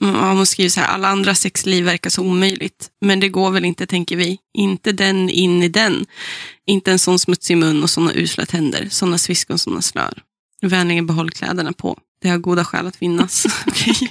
[0.00, 2.90] ja, hon skriver så här, alla andra sexliv verkar så omöjligt.
[3.00, 4.38] Men det går väl inte, tänker vi.
[4.54, 6.06] Inte den in i den.
[6.66, 8.88] Inte en sån smutsig mun och såna usla tänder.
[8.90, 10.22] Såna sviskon, såna slör.
[10.62, 11.98] Vänligen behåll kläderna på.
[12.22, 13.46] Det har goda skäl att finnas.
[13.66, 14.10] Okej.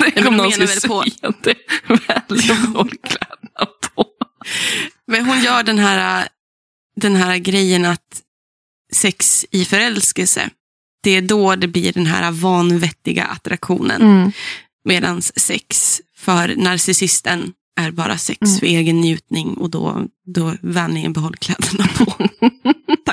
[0.00, 1.54] Men kom de någon väl på- säger att det
[3.02, 4.04] kläderna på.
[5.06, 6.28] Men hon gör den här,
[7.00, 8.22] den här grejen att
[8.92, 10.50] sex i förälskelse,
[11.02, 14.02] det är då det blir den här vanvettiga attraktionen.
[14.02, 14.32] Mm.
[14.84, 18.58] Medan sex för narcissisten är bara sex Mm.
[18.58, 22.28] för egen njutning och då, då vänligen behåll kläderna på.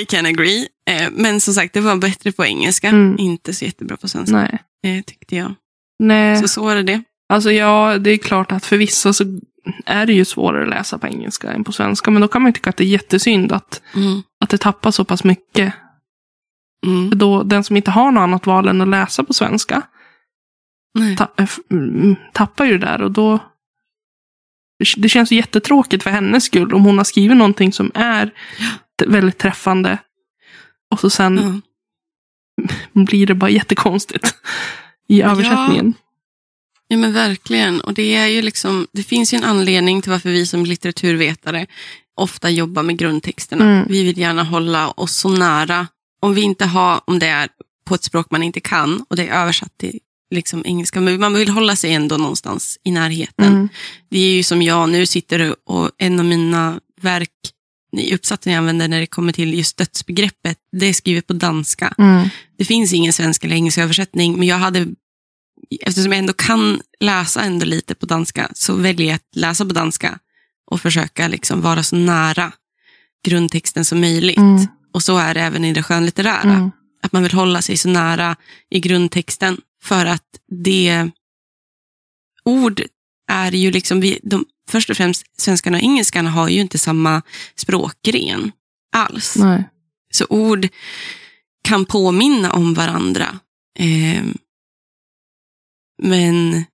[0.00, 0.66] I can agree.
[0.90, 2.88] Eh, Men som sagt, det var bättre på engelska.
[2.88, 3.16] Mm.
[3.18, 4.58] Inte så jättebra på svenska, Nej.
[4.98, 5.54] eh, tyckte jag.
[5.98, 6.36] Nej.
[6.42, 7.02] Så så är det det.
[7.28, 9.24] Alltså ja, det är klart att för vissa så
[9.86, 12.10] är det ju svårare att läsa på engelska än på svenska.
[12.10, 14.22] Men då kan man ju tycka att det är jättesynd att, Mm.
[14.44, 15.74] att det tappar så pass mycket.
[16.86, 17.10] Mm.
[17.10, 19.82] För då, den som inte har något annat val än att läsa på svenska
[21.18, 23.02] ta, f- mm, tappar ju det där.
[23.02, 23.38] Och då,
[24.96, 28.30] det- känns ju jättetråkigt för hennes skull om hon har skrivit någonting som är
[29.06, 29.98] väldigt träffande.
[30.90, 31.62] Och så sen
[32.62, 32.70] Ja.
[33.04, 34.34] blir det bara jättekonstigt
[35.08, 35.94] i översättningen.
[36.88, 37.80] Ja men verkligen.
[37.80, 41.66] Och det är ju liksom, det finns ju en anledning till varför vi som litteraturvetare
[42.16, 43.64] ofta jobbar med grundtexterna.
[43.64, 43.86] Mm.
[43.88, 45.86] Vi vill gärna hålla oss så nära,
[46.20, 47.48] om vi inte har, om det är
[47.86, 49.98] på ett språk man inte kan och det är översatt till
[50.34, 53.52] liksom engelska, men man vill hålla sig ändå någonstans i närheten.
[53.52, 53.68] Mm.
[54.10, 57.30] Det är ju som jag nu sitter och en av mina verk
[58.00, 61.94] i uppsatsen jag använder när det kommer till just dödsbegreppet, det är skrivet på danska.
[61.98, 62.28] Mm.
[62.58, 64.86] Det finns ingen svensk eller engelsk översättning, men jag hade,
[65.80, 69.72] eftersom jag ändå kan läsa ändå lite på danska, så väljer jag att läsa på
[69.72, 70.18] danska
[70.70, 72.52] och försöka liksom vara så nära
[73.24, 74.36] grundtexten som möjligt.
[74.36, 74.66] Mm.
[74.92, 76.52] Och så är det även i det skönlitterära.
[76.52, 76.70] Mm.
[77.02, 78.36] Att man vill hålla sig så nära
[78.70, 81.10] i grundtexten för att det
[82.44, 82.82] ord
[83.30, 87.22] är ju liksom, vi, de, först och främst svenskarna och engelskarna har ju inte samma
[87.54, 88.52] språkgren
[88.96, 89.36] alls.
[89.36, 89.64] Nej.
[90.10, 90.68] Så ord
[91.64, 93.38] kan påminna om varandra.
[93.78, 94.24] Eh,
[96.02, 96.64] men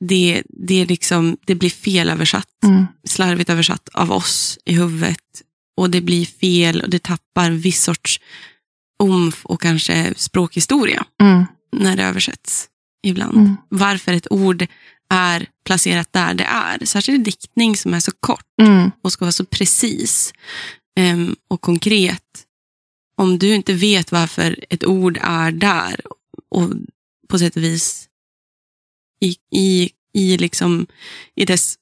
[0.00, 2.86] det, det, liksom, det blir fel översatt, Mm.
[3.04, 5.42] slarvigt översatt av oss i huvudet.
[5.76, 8.20] Och det blir fel och det tappar viss sorts
[8.98, 11.44] omf och kanske språkhistoria Mm.
[11.72, 12.68] När det översätts
[13.02, 13.36] ibland.
[13.36, 13.56] Mm.
[13.68, 14.66] Varför ett ord
[15.10, 16.84] är placerat där det är.
[16.84, 18.90] Särskilt diktning som är så kort Mm.
[19.02, 20.32] och ska vara så precis
[20.98, 22.44] em, och konkret.
[23.16, 26.00] Om du inte vet varför ett ord är där
[26.50, 26.70] och
[27.28, 28.08] på sätt och vis
[29.20, 30.86] i, i, i, liksom,
[31.34, 31.74] i dess,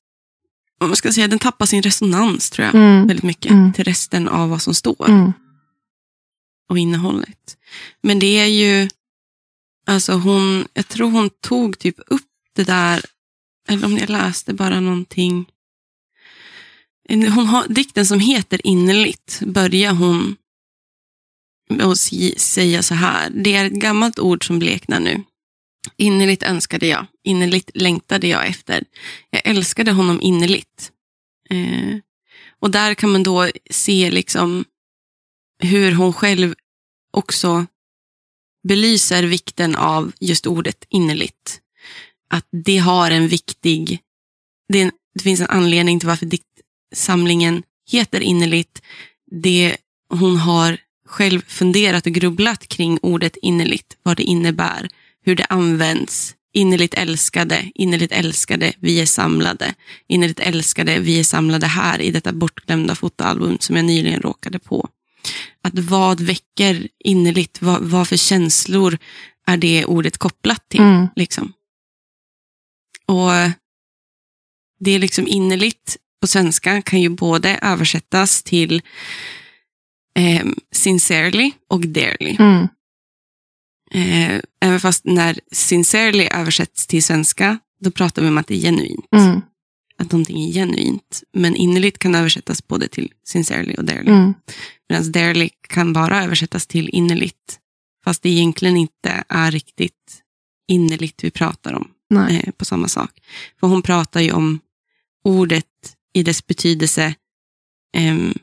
[0.79, 3.07] vad man ska säga, den tappar sin resonans tror jag Mm.
[3.07, 3.73] väldigt mycket Mm.
[3.73, 5.33] till resten av vad som står Mm.
[6.69, 7.57] och innehållet.
[8.03, 8.89] Men det är ju,
[9.87, 12.23] alltså hon, jag tror hon tog typ upp
[12.53, 13.05] det där,
[13.69, 15.47] eller om jag läste bara någonting.
[17.09, 20.37] hon har, dikten som heter Innerligt börjar hon
[21.71, 21.99] med att
[22.37, 23.31] säga så här.
[23.31, 25.23] Det är ett gammalt ord som bleknar nu.
[25.97, 28.85] Innerligt önskade jag, innerligt längtade jag efter.
[29.31, 30.93] Jag älskade honom innerligt.
[31.51, 31.97] Eh,
[32.61, 34.65] och där kan man då se liksom
[35.59, 36.55] hur hon själv
[37.13, 37.67] också
[38.69, 41.61] belyser vikten av just ordet innerligt.
[42.31, 44.01] Att det har en viktig,
[44.73, 48.83] det, en, det finns en anledning till varför diktsamlingen heter innerligt.
[49.43, 49.77] Det,
[50.09, 54.89] hon har själv funderat och grubblat kring ordet innerligt, vad det innebär,
[55.25, 56.33] hur det används.
[56.53, 59.75] Innerligt älskade, innerligt älskade, vi är samlade.
[60.09, 64.89] Innerligt älskade, vi är samlade här i detta bortglömda fotoalbum som jag nyligen råkade på.
[65.63, 68.99] Att vad väcker innerligt, vad, vad för känslor
[69.47, 70.81] är det ordet kopplat till?
[70.81, 71.07] Mm.
[71.17, 71.53] Liksom.
[73.07, 73.31] Och
[74.81, 78.83] det är liksom innerligt på svenska kan ju både översättas till
[80.15, 82.37] eh, sincerely och dearly.
[82.39, 82.69] Mm.
[83.91, 88.61] Eh, även fast när sincerely översätts till svenska, då pratar vi om att det är
[88.61, 89.09] genuint.
[89.17, 89.41] Mm.
[89.99, 91.23] Att någonting är genuint.
[91.33, 94.11] Men innerligt kan översättas både till sincerely och dearly.
[94.11, 94.35] Mm.
[94.89, 97.61] Medan dearly kan bara översättas till innerligt.
[98.05, 100.23] Fast det egentligen inte är riktigt
[100.69, 101.91] innerligt vi pratar om
[102.31, 103.11] eh, på samma sak.
[103.61, 104.61] För hon pratar ju om
[105.25, 107.15] ordet i dess betydelse
[107.97, 108.35] ehm,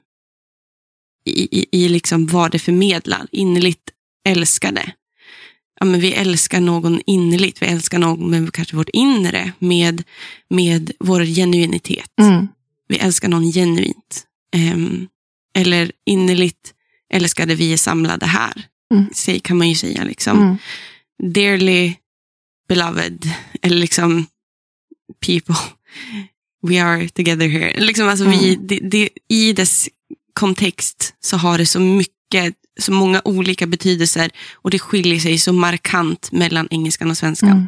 [1.26, 3.28] i, i, i liksom vad det förmedlar.
[3.32, 3.92] Innerligt
[4.28, 4.94] älskade.
[5.80, 7.62] Ja, men vi älskar någon innerligt.
[7.62, 10.04] Vi älskar någon med kanske vårt inre, med,
[10.50, 12.12] med vår genuinitet.
[12.22, 12.48] Mm.
[12.88, 14.28] Vi älskar någon genuint.
[14.56, 15.08] Ehm,
[15.54, 16.74] eller innerligt
[17.14, 18.54] älskade vi är samlade här.
[18.94, 19.06] Mm.
[19.14, 20.04] Säg, kan man ju säga.
[20.04, 20.58] liksom Mm.
[21.34, 21.94] dearly
[22.68, 23.30] beloved,
[23.62, 24.26] eller liksom
[25.26, 25.56] people,
[26.68, 27.80] we are together here.
[27.80, 28.68] Liksom alltså vi, Mm.
[28.68, 29.90] det, det, I dess
[30.34, 35.54] kontext så har det så mycket, så många olika betydelser och det skiljer sig så
[35.54, 37.50] markant mellan engelskan och svenskan.
[37.50, 37.68] Mm.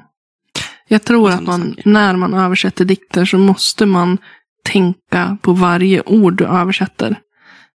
[0.88, 1.89] Jag tror att man, saker.
[1.89, 4.17] när man översätter dikter så måste man
[4.63, 7.19] tänka på varje ord du översätter.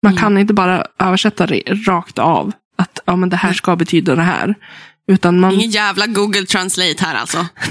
[0.02, 0.20] Man Mm.
[0.22, 2.52] kan inte bara översätta det rakt av.
[2.78, 4.54] Att ja, men det här ska betyda det här.
[5.08, 7.46] Utan man, Ingen jävla Google Translate här alltså.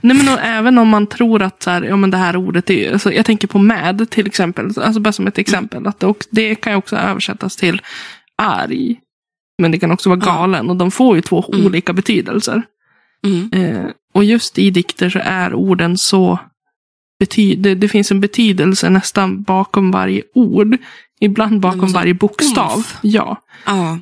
[0.00, 2.92] Nej, men även om man tror att så här, ja, men det här ordet är...
[2.92, 4.70] Alltså, jag tänker på med till exempel.
[4.80, 5.86] Alltså bara som ett exempel.
[5.86, 7.82] Att det, och, det kan ju också översättas till
[8.38, 8.96] arg.
[9.58, 10.70] Men det kan också vara galen.
[10.70, 11.66] Och de får ju två Mm.
[11.66, 12.62] olika betydelser.
[13.26, 13.50] Mm.
[13.52, 16.38] Eh, och just i dikter så är orden så...
[17.20, 20.76] Bety det, det finns en betydelse nästan bakom varje ord.
[21.24, 22.76] Ibland bakom varje bokstav.
[22.76, 22.96] umf.
[23.02, 23.42] Ja.
[23.66, 23.98] Ja,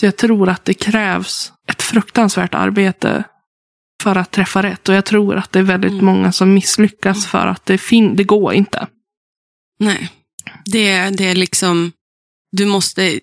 [0.00, 3.24] Så jag tror att det krävs ett fruktansvärt arbete
[4.02, 4.88] för att träffa rätt.
[4.88, 6.04] Och jag tror att det är väldigt Mm.
[6.04, 8.86] många som misslyckas för att det, fin- det går inte.
[9.78, 10.10] nej.
[10.64, 11.92] Det, det är liksom,
[12.52, 13.20] du måste,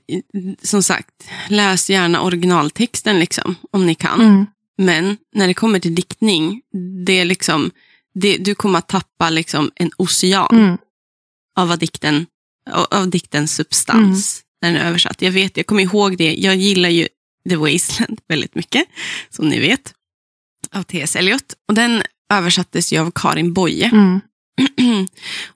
[0.64, 1.10] som sagt,
[1.50, 4.22] läs gärna originaltexten liksom, om ni kan.
[4.22, 4.46] Mm.
[4.78, 6.62] Men när det kommer till diktning,
[7.06, 7.72] det är liksom,
[8.14, 10.78] det, du kommer att tappa liksom en ocean Mm.
[11.58, 12.26] av, vad dikten,
[12.72, 15.22] av, av diktens substans när den är översatt.
[15.22, 16.34] Jag vet, jag kommer ihåg det.
[16.36, 17.08] Jag gillar ju
[17.50, 18.86] The Wasteland väldigt mycket,
[19.30, 19.94] som ni vet,
[20.72, 21.16] av T.S.
[21.16, 21.54] Eliot.
[21.68, 23.86] Och den översattes ju av Karin Boye.
[23.94, 24.22] Mm.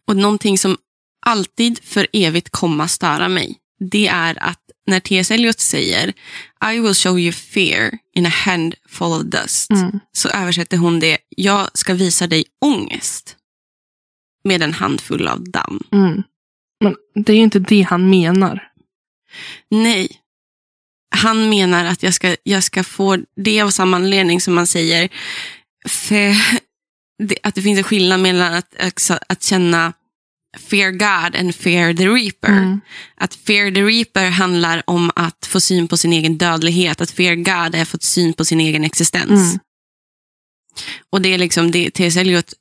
[0.08, 0.78] och någonting som
[1.26, 3.56] alltid för evigt komma störa mig,
[3.92, 5.32] det är att när T.S.
[5.32, 6.14] Eliot säger
[6.74, 10.00] I will show you fear in a handful of dust, Mm.
[10.12, 13.36] så översätter hon det, jag ska visa dig ångest
[14.44, 15.80] med en handfull av damm.
[15.92, 16.24] Mm.
[16.80, 18.72] Men det är ju inte det han menar.
[19.70, 20.10] Nej.
[21.16, 25.10] Han menar att jag ska, jag ska få det av samma anledning som man säger
[25.88, 26.36] för,
[27.44, 29.94] att det finns en skillnad mellan att, också, att känna
[30.58, 32.58] fear God and fear the reaper.
[32.58, 32.82] Mm.
[33.16, 37.02] Att fear the reaper handlar om att få syn på sin egen dödlighet.
[37.02, 39.30] Att fear God är att få syn på sin egen existens.
[39.30, 39.60] Mm.
[41.10, 42.18] Och det är liksom det T.S.
[42.18, 42.54] Eliot,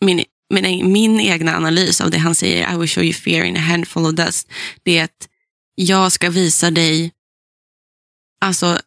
[0.00, 3.56] min, min, min egna analys av det han säger, I will show you fear in
[3.56, 4.48] a handful of dust,
[4.82, 5.28] det är att
[5.74, 7.12] jag ska visa dig,
[8.40, 8.80] alltså,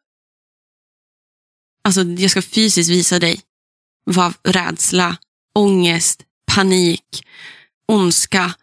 [1.83, 3.41] alltså jag ska fysiskt visa dig
[4.03, 5.17] vad rädsla,
[5.55, 7.27] ångest, panik,
[7.87, 8.53] ondska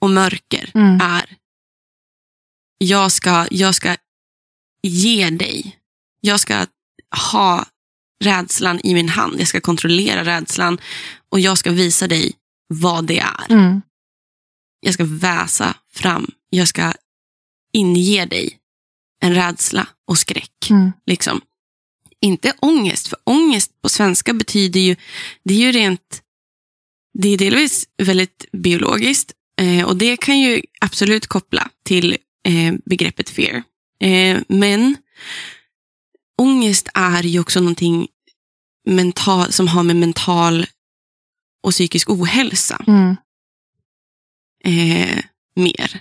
[0.00, 1.00] och mörker Mm.
[1.00, 1.36] är.
[2.78, 3.96] Jag ska, jag ska
[4.82, 5.78] ge dig,
[6.20, 6.66] jag ska
[7.30, 7.66] ha
[8.24, 9.40] rädslan i min hand.
[9.40, 10.80] Jag ska kontrollera rädslan
[11.28, 12.32] och jag ska visa dig
[12.68, 13.52] vad det är.
[13.52, 13.82] Mm.
[14.80, 16.30] Jag ska väsa fram.
[16.50, 16.92] Jag ska
[17.72, 18.58] inge dig
[19.20, 20.70] en rädsla och skräck.
[20.70, 20.92] Mm.
[21.06, 21.40] Liksom.
[22.20, 24.96] Inte ångest, för ångest på svenska betyder ju,
[25.44, 26.22] det är ju rent,
[27.18, 33.30] det är delvis väldigt biologiskt eh, och det kan ju absolut koppla till eh, begreppet
[33.30, 33.62] fear.
[34.00, 34.96] Eh, men
[36.38, 38.08] ångest är ju också någonting
[38.88, 40.66] mental, som har med mental
[41.62, 43.16] och psykisk ohälsa Mm.
[44.64, 45.18] eh,
[45.56, 46.00] mer.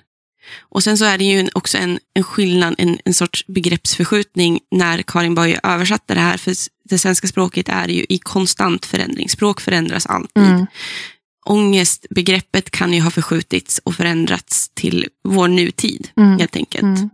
[0.60, 5.02] Och sen så är det ju också en, en skillnad, en, en sorts begreppsförskjutning när
[5.02, 6.38] Karin Boye översatte det här.
[6.38, 6.54] För
[6.90, 9.30] det svenska språket är ju i konstant förändring.
[9.30, 10.44] Språk förändras alltid.
[10.44, 10.66] Mm.
[11.46, 16.40] Ångestbegreppet kan ju ha förskjutits och förändrats till vår nutid, Mm.
[16.40, 16.84] helt enkelt.
[16.84, 17.10] Mm.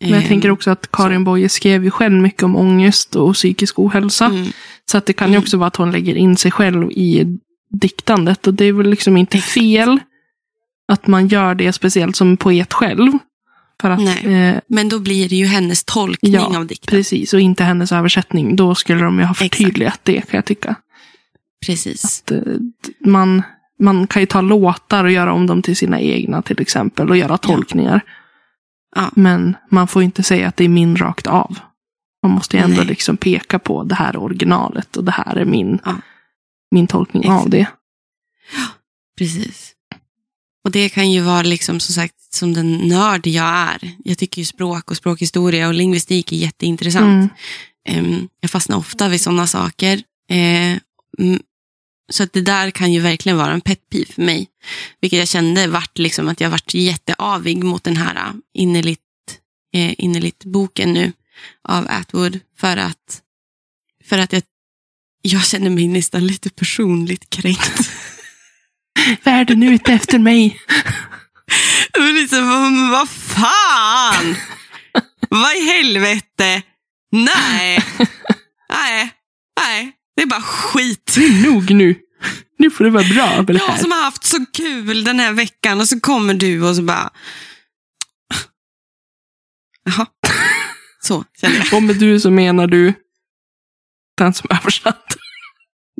[0.00, 3.34] Men jag Ehm, tänker också att Karin Boye skrev ju själv mycket om ångest och
[3.34, 4.26] psykisk ohälsa.
[4.26, 4.52] mm,
[4.90, 5.42] Så att det kan ju Mm.
[5.42, 7.38] också vara att hon lägger in sig själv i
[7.72, 8.46] diktandet.
[8.46, 9.52] Och det är väl liksom inte Exakt.
[9.54, 9.98] fel
[10.88, 13.12] att man gör det, speciellt som poet själv.
[13.80, 14.34] För att, Nej.
[14.48, 16.96] eh, Men då blir det ju hennes tolkning Ja, av dikten.
[16.96, 18.56] precis, och inte hennes översättning.
[18.56, 20.74] Då skulle de ju ha förtydligat det, kan jag tycka.
[21.66, 22.04] Precis.
[22.24, 22.38] Att, eh,
[23.00, 23.42] man,
[23.80, 27.10] man kan ju ta låtar och göra om dem till sina egna till exempel.
[27.10, 28.00] Och göra tolkningar.
[28.96, 29.10] Ja.
[29.16, 31.58] Men man får inte säga att det är min rakt av.
[32.22, 32.86] Man måste ju ändå Nej.
[32.86, 35.94] liksom peka på det här är originalet och det här är min, Ja.
[36.72, 37.42] Min tolkning Exakt.
[37.42, 37.66] av det.
[39.18, 39.72] Precis.
[40.64, 43.92] Och det kan ju vara liksom som sagt som den nörd jag är.
[44.04, 47.32] Jag tycker ju språk och språkhistoria och lingvistik är jätteintressant.
[47.88, 48.28] Mm.
[48.40, 50.02] Jag fastnar ofta vid sådana saker.
[50.28, 50.78] Eh,
[52.12, 54.48] så att det där kan ju verkligen vara en pet peeve för mig.
[55.00, 59.00] Vilket jag kände vart liksom att jag vart jätteavig mot den här eh, innerligt,
[59.74, 61.12] eh, innerligt boken nu
[61.68, 62.40] av Atwood.
[62.56, 63.22] För att,
[64.04, 64.42] för att jag,
[65.22, 67.90] jag känner mig nästan lite personligt kränkt.
[69.22, 70.60] Världen är ute efter mig.
[71.98, 74.36] Var liksom, vad, vad fan!
[75.28, 76.62] vad i helvete?
[77.12, 77.84] Nej.
[78.68, 79.10] Nej.
[79.60, 79.92] Nej.
[80.16, 81.12] Det är bara skit.
[81.14, 81.94] Det är nog nu.
[82.58, 85.32] Nu får det vara bra med det Jag som har haft så kul den här
[85.32, 87.10] veckan och så kommer du och så bara...
[89.84, 90.06] Jaha.
[91.00, 91.74] Så känner jag.
[91.74, 92.94] Och med du så menar du
[94.18, 95.16] den som översatt.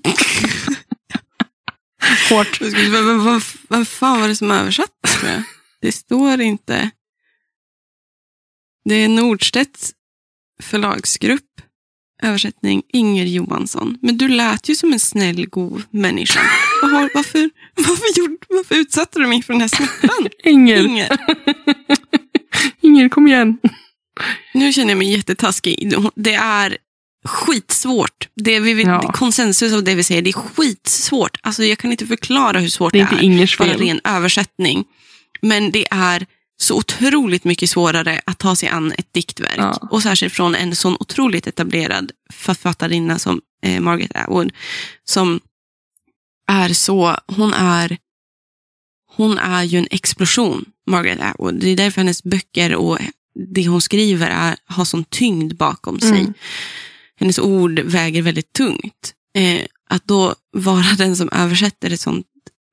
[2.31, 2.61] Hårt.
[2.61, 5.03] Vad, vad, vad fan var det som översatt?
[5.19, 5.43] tror jag?
[5.81, 6.91] Det står inte.
[8.85, 9.93] Det är Nordstedts
[10.63, 11.43] förlagsgrupp.
[12.23, 13.99] Översättning Inger Johansson.
[14.03, 16.41] Men du lät ju som en snäll, god människa.
[16.83, 20.29] Vad har- Varför, varför, gjorde, varför utsatte du mig för den här smärtan?
[20.45, 20.85] Inger.
[20.87, 21.19] Inger.
[22.81, 23.59] Inger, kom igen.
[24.55, 25.95] Nu känner jag mig jättetaskig.
[26.15, 26.77] Det är
[27.25, 28.29] skitsvårt.
[28.37, 29.13] Det vi, vill- Ja.
[29.13, 31.37] Konsensus av det vi säger, det är skitsvårt.
[31.43, 33.23] Alltså, jag kan inte förklara hur svårt Det det är är.
[33.23, 33.81] inte bara fel.
[33.81, 34.85] ren översättning.
[35.43, 36.27] Men det är
[36.61, 39.59] så otroligt mycket svårare att ta sig an ett diktverk.
[39.59, 39.89] Ja.
[39.91, 44.53] Och särskilt från en sån otroligt etablerad författarinna som eh, Margaret Atwood.
[45.05, 45.41] Som
[46.49, 47.99] är så, hon är,
[49.17, 51.55] hon är ju en explosion, Margaret Atwood.
[51.61, 52.99] Det är därför hennes böcker och
[53.55, 56.21] det hon skriver är, har sån tyngd bakom sig.
[56.21, 56.35] Mm.
[57.23, 59.15] Hennes ord väger väldigt tungt.
[59.35, 62.27] Eh, att då vara den som översätter ett sånt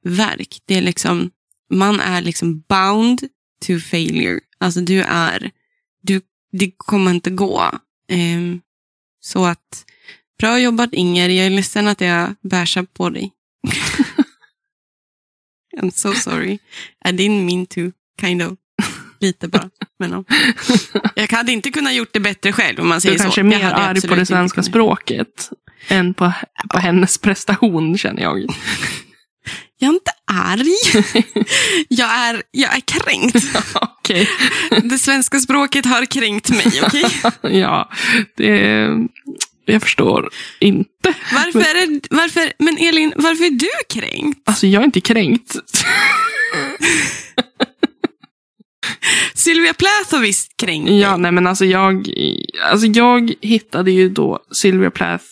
[0.04, 1.32] verk, det är liksom,
[1.74, 3.20] man är liksom bound
[3.66, 4.40] to failure.
[4.58, 5.52] Alltså du är,
[6.02, 6.22] du,
[6.52, 7.62] det kommer inte gå.
[8.12, 8.58] Eh,
[9.20, 9.86] så att,
[10.40, 13.32] bra jobbat Inger, jag är ledsen att jag bärsar på dig.
[15.78, 16.60] I'm so sorry.
[17.06, 17.92] I didn't mean to,
[18.22, 18.58] kind of.
[19.20, 19.70] Lite bara.
[20.00, 20.24] Men, ja.
[21.16, 23.24] Jag hade inte kunnat gjort det bättre själv om man Du säger är så.
[23.24, 25.50] kanske är mer arg på det svenska språket
[25.88, 26.32] än på,
[26.70, 28.46] på hennes prestation, känner jag.
[29.78, 30.76] Jag är inte arg.
[31.88, 33.58] Jag är, jag är kränkt.
[34.00, 34.30] Okej.
[34.84, 37.06] Det svenska språket har kränkt mig, okej?
[37.60, 37.90] Ja,
[38.38, 38.90] det...
[39.66, 41.14] Jag förstår inte.
[41.34, 44.40] Varför är varför, men Elin, varför är du kränkt?
[44.50, 45.56] Alltså, jag är inte kränkt.
[49.34, 51.20] Sylvia Plath har visst kränkt Ja, dig.
[51.20, 52.10] nej men alltså jag,
[52.72, 55.26] alltså jag hittade ju då Sylvia Plath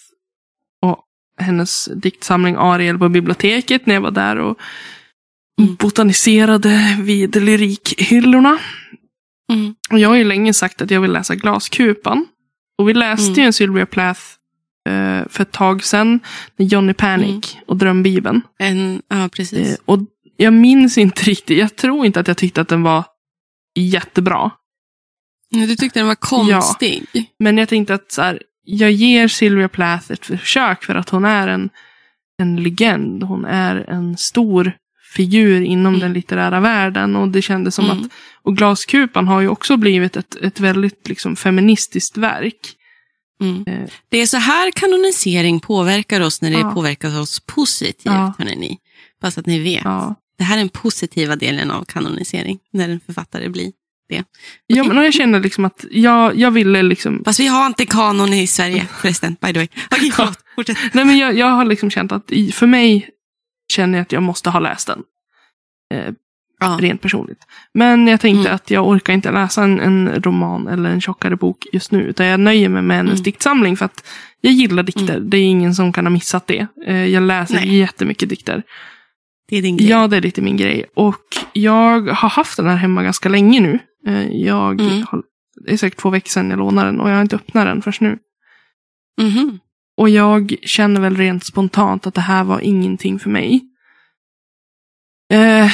[0.86, 1.00] och
[1.40, 4.58] hennes diktsamling Ariel på biblioteket när jag var där och
[5.62, 5.76] Mm.
[5.76, 8.58] botaniserade vid lyrikhyllorna.
[9.54, 9.76] Mm.
[9.92, 12.26] Och jag har ju länge sagt att jag vill läsa Glaskupan.
[12.78, 13.36] Och vi läste Mm.
[13.40, 14.22] ju en Sylvia Plath
[14.90, 16.20] eh, för ett tag sedan,
[16.58, 18.42] Johnny Panic och Drömbibeln.
[18.60, 19.68] En, ja, precis.
[19.70, 20.00] Eh, och
[20.38, 23.06] jag minns inte riktigt, jag tror inte att jag tyckte att den var
[23.82, 24.52] jättebra.
[25.50, 27.06] Du tyckte den var konstig.
[27.40, 31.26] Men jag tänkte att så här, jag ger Sylvia Plath ett försök för att hon
[31.26, 31.70] är en,
[32.40, 33.24] en legend.
[33.24, 34.72] Hon är en stor
[35.16, 36.00] figur inom Mm.
[36.00, 37.16] den litterära världen.
[37.16, 37.98] Och det kändes som Mm.
[37.98, 38.12] att,
[38.44, 42.74] och Glaskupan har ju också blivit ett, ett väldigt liksom, feministiskt verk.
[43.42, 43.64] Mm.
[43.68, 43.90] Eh.
[44.10, 46.72] Det är så här kanonisering påverkar oss när det Ja.
[46.72, 48.02] påverkar oss positivt.
[48.06, 48.34] Ja.
[48.38, 48.78] hörrni.
[49.22, 49.82] Bara så att ni vet.
[49.86, 50.16] Ja.
[50.38, 52.60] Det här är den positiva delen av kanonisering.
[52.74, 53.72] När en författare blir
[54.10, 54.24] det.
[54.68, 57.22] Ja, men jag känner liksom att jag, jag ville liksom...
[57.26, 59.68] Fast vi har inte kanon i Sverige förresten, by the way.
[59.92, 60.40] Okej, förlåt.
[60.56, 60.78] Fortsätt.
[60.94, 63.10] Nej, men jag, jag har liksom känt att i, för mig
[63.74, 65.04] känner jag att jag måste ha läst den.
[65.94, 66.14] Eh,
[66.60, 66.78] Ja.
[66.82, 67.40] rent personligt.
[67.74, 68.56] Men jag tänkte Mm.
[68.56, 72.02] att jag orkar inte läsa en, en roman eller en tjockare bok just nu.
[72.04, 73.24] Utan jag nöjer mig med hennes Mm.
[73.24, 73.78] diktsamling.
[73.78, 74.08] För att
[74.42, 75.20] jag gillar dikter.
[75.20, 76.68] Det är ingen som kan ha missat det.
[76.86, 77.78] Eh, jag läser Nej.
[77.78, 78.64] jättemycket dikter.
[79.50, 79.90] Det är din grej.
[79.90, 80.86] Ja, det är lite min grej.
[80.96, 81.22] Och
[81.54, 83.80] jag har haft den här hemma ganska länge nu.
[84.08, 85.04] Eh, jag Mm.
[85.08, 85.24] har,
[85.66, 87.82] det är säkert två veckor sedan jag lånade den och jag har inte öppnat den
[87.82, 88.18] först nu.
[89.22, 89.60] Mhm.
[89.98, 93.62] Och jag känner väl rent spontant att det här var ingenting för mig.
[95.34, 95.72] Eh,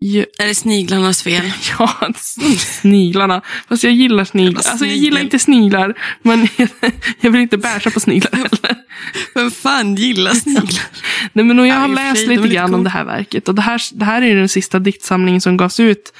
[0.00, 1.52] ju- Är det sniglarnas fel?
[1.78, 2.12] ja,
[2.58, 3.42] sniglarna.
[3.68, 4.62] Fast jag gillar sniglar.
[4.70, 5.94] Alltså jag gillar inte sniglar.
[6.22, 6.48] Men
[7.20, 8.76] jag vill inte bärsa på sniglar heller.
[9.34, 10.84] Vem fan gillar sniglar?
[11.32, 13.48] Nej, men jag Ja, har läst lite grann om det här verket.
[13.48, 16.12] Och det här, det här är den sista diktsamlingen som gavs ut.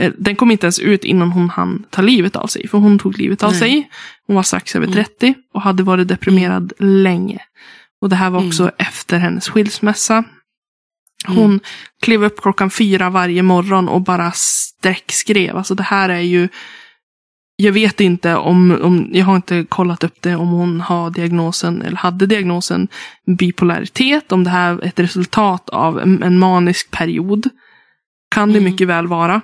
[0.00, 2.68] Eh, Den kom inte ens ut innan hon hann ta livet av sig.
[2.68, 3.58] För hon tog livet av Nej.
[3.60, 3.90] sig.
[4.26, 4.94] Hon var strax över Mm.
[5.04, 7.38] 30 och hade varit deprimerad länge.
[8.00, 8.74] Och det här var också Mm.
[8.78, 10.24] efter hennes skilsmässa.
[11.28, 11.38] Mm.
[11.38, 11.60] Hon
[12.02, 15.56] klev upp klockan fyra varje morgon och bara sträckskrev.
[15.56, 16.48] Alltså det här är ju...
[17.56, 21.82] Jag vet inte om, om, jag har inte kollat upp det om hon har diagnosen,
[21.82, 22.88] eller hade diagnosen
[23.26, 27.48] bipolaritet, om det här är ett resultat av en, en manisk period.
[28.30, 28.70] Kan det Mm.
[28.72, 29.40] mycket väl vara.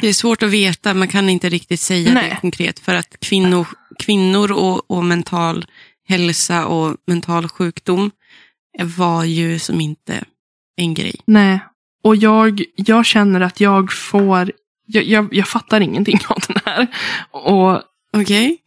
[0.00, 2.30] Det är svårt att veta, man kan inte riktigt säga Nej.
[2.30, 2.78] det konkret.
[2.78, 3.66] För att kvinnor,
[3.98, 5.66] kvinnor och, och mental
[6.08, 8.10] hälsa och mental sjukdom
[8.84, 10.24] var ju som inte
[10.76, 11.14] en grej.
[11.24, 11.60] Nej.
[12.04, 14.52] Och jag, jag känner att jag får,
[14.86, 16.86] jag, jag, jag fattar ingenting av den här.
[17.30, 18.58] Och Okej?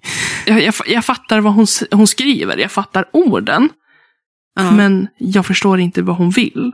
[0.46, 3.70] jag, jag, jag fattar vad hon, hon skriver, jag fattar orden.
[4.56, 4.72] Ja.
[4.72, 6.72] Men jag förstår inte vad hon vill.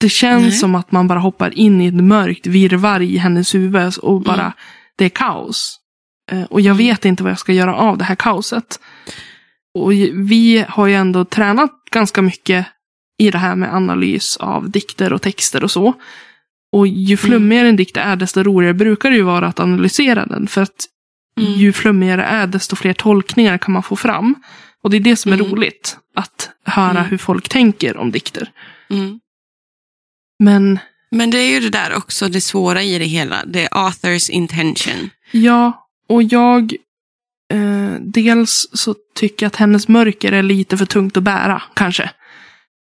[0.00, 0.52] Det känns Nej.
[0.52, 4.40] som att man bara hoppar in i ett mörkt virrvarr i hennes huvud och bara,
[4.40, 4.52] Mm.
[4.96, 5.78] det är kaos.
[6.32, 8.80] Eh, Och jag vet inte vad jag ska göra av det här kaoset.
[9.82, 12.66] Och vi har ju ändå tränat ganska mycket
[13.18, 15.92] i det här med analys av dikter och texter och så.
[16.72, 20.46] Och ju flummigare en dikt är, desto roligare brukar det ju vara att analysera den.
[20.48, 20.86] För att
[21.40, 21.52] Mm.
[21.52, 24.34] ju flummigare är, desto fler tolkningar kan man få fram.
[24.82, 25.50] Och det är det som är Mm.
[25.50, 25.98] roligt.
[26.14, 27.04] Att höra Mm.
[27.04, 28.50] hur folk tänker om dikter.
[28.90, 29.20] Mm.
[30.38, 30.78] Men
[31.10, 33.44] Men det är ju det där också det svåra i det hela.
[33.46, 35.10] Det är authors intention.
[35.30, 36.74] ja, och jag...
[37.54, 42.10] Eh, dels så tycker jag att hennes mörker är lite för tungt att bära, kanske.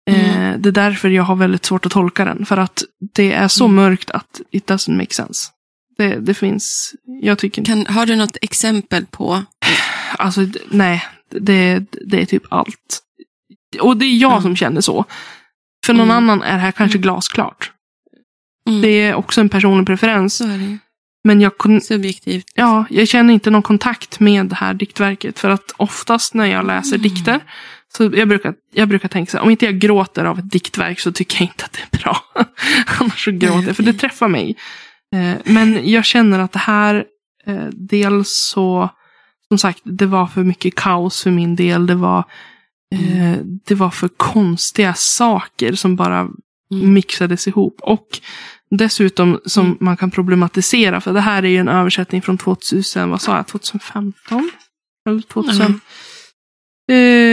[0.10, 2.46] Eh, det är därför jag har väldigt svårt att tolka den.
[2.46, 2.84] För att
[3.14, 3.76] det är så Mm.
[3.76, 5.50] mörkt att it doesn't make sense.
[5.98, 6.94] Det, det finns...
[7.22, 7.72] Jag tycker inte...
[7.72, 9.44] Kan, har du något exempel på?
[10.18, 11.04] Alltså, nej.
[11.32, 13.00] Det, det är typ allt.
[13.82, 14.42] Och det är jag Mm.
[14.44, 15.06] som känner så.
[15.86, 16.18] För någon Mm.
[16.18, 17.72] annan är det här kanske glasklart.
[18.70, 18.82] Mm.
[18.82, 20.36] Det är också en personlig preferens.
[20.36, 20.78] Så är det.
[21.24, 22.46] Men jag, kun, Subjektivt.
[22.56, 25.40] ja, jag känner inte någon kontakt med det här diktverket.
[25.40, 27.02] För att oftast när jag läser Mm.
[27.02, 27.40] dikter.
[27.98, 31.00] Så jag brukar, jag brukar tänka så här, om inte jag gråter av ett diktverk
[31.00, 32.18] så tycker jag inte att det är bra.
[33.00, 34.56] Annars så gråter jag, för det träffar mig.
[35.16, 37.06] Eh, men jag känner att det här,
[37.48, 38.90] eh, dels så,
[39.48, 41.88] som sagt, det var för mycket kaos för min del.
[41.88, 42.20] Det var,
[42.96, 46.28] eh, det var för konstiga saker som bara
[46.74, 46.94] Mm.
[46.94, 47.80] mixades ihop.
[47.82, 48.08] Och
[48.70, 49.78] dessutom som Mm.
[49.82, 53.48] man kan problematisera, för det här är ju en översättning från 2000, vad sa jag,
[53.48, 54.52] 2015?
[55.10, 55.66] Eller 2000?
[55.66, 55.80] Mm.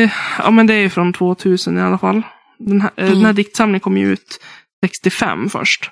[0.05, 2.23] Eh, ja men det är från 2000 i alla fall.
[2.59, 3.13] Den här, Mm.
[3.15, 4.41] den här diktsamlingen kom ju ut
[4.85, 5.91] 65 först.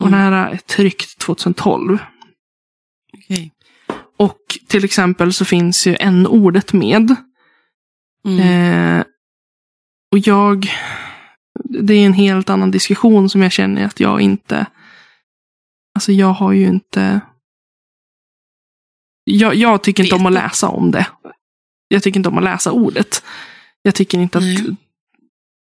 [0.00, 0.20] Och Mm.
[0.20, 1.98] den här är tryckt 2012.
[3.14, 3.52] Okej.
[4.18, 7.16] Och till exempel så finns ju en ordet med.
[8.26, 8.38] Mm.
[8.98, 9.04] Eh,
[10.12, 10.70] och jag...
[11.64, 14.66] Det är en helt annan diskussion som jag känner att jag inte...
[15.94, 17.20] Alltså jag har ju inte...
[19.24, 21.06] Jag, jag tycker inte om att läsa om det.
[21.88, 23.24] Jag tycker inte om att läsa ordet.
[23.82, 24.44] Jag tycker inte att...
[24.44, 24.76] Nej.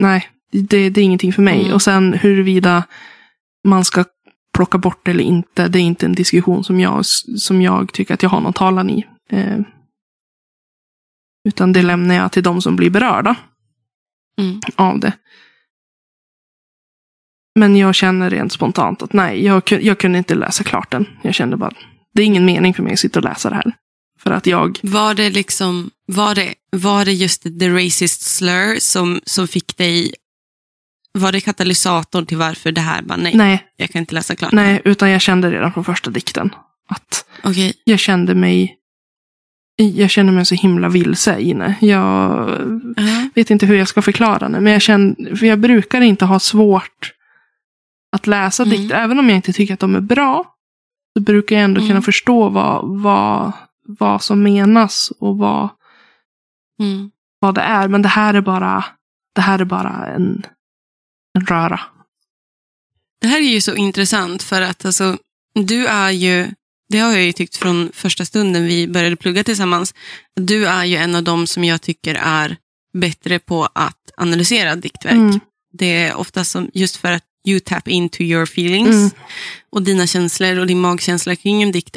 [0.03, 1.61] Nej, det, det är ingenting för mig.
[1.61, 1.75] Mm.
[1.75, 2.85] Och sen huruvida
[3.69, 4.05] man ska
[4.57, 8.15] plocka bort det eller inte, det är inte en diskussion som jag, som jag tycker
[8.15, 9.07] att jag har någon talan i.
[9.31, 9.59] Eh,
[11.49, 13.37] utan det lämnar jag till de som blir berörda
[14.41, 14.61] Mm.
[14.77, 15.13] av det.
[17.57, 21.07] Men jag känner rent spontant att nej, jag, jag kunde inte läsa klart den.
[21.23, 21.73] Jag kände bara,
[22.15, 23.73] det är ingen mening för mig att sitta och läsa det här.
[24.23, 29.21] För att jag, Var det liksom, var det, var det just the racist slur som,
[29.25, 30.13] som fick dig,
[31.13, 34.53] var det katalysatorn till varför det här bara nej, nej, jag kan inte läsa klart.
[34.53, 36.51] nej, utan jag kände redan från första dikten
[36.89, 38.77] att Okej, jag kände mig
[39.79, 41.75] jag känner mig så himla vilse inne.
[41.81, 42.51] Jag
[42.97, 43.29] Ja.
[43.35, 44.61] vet inte hur jag ska förklara det.
[44.61, 47.13] Men jag, känner, för jag brukar inte ha svårt
[48.13, 48.77] att läsa Mm.
[48.81, 48.97] dikter.
[48.97, 50.55] Även om jag inte tycker att de är bra.
[51.17, 51.89] Så brukar jag ändå Mm.
[51.91, 53.53] kunna förstå vad, vad,
[53.83, 55.69] vad som menas och vad,
[56.81, 57.11] Mm.
[57.39, 57.89] vad det är.
[57.89, 58.85] Men det här är bara,
[59.35, 60.43] det här är bara en,
[61.39, 61.81] en röra.
[63.21, 65.19] Det här är ju så intressant för att alltså,
[65.55, 66.47] du är ju,
[66.89, 69.95] det har jag ju tyckt från första stunden vi började plugga tillsammans,
[70.35, 72.57] du är ju en av dem som jag tycker är
[72.93, 75.15] bättre på att analysera diktverk.
[75.15, 75.41] Mm.
[75.73, 79.11] Det är ofta som, just för att you tap into your feelings Mm.
[79.71, 81.97] och dina känslor och din magkänsla kring en dikt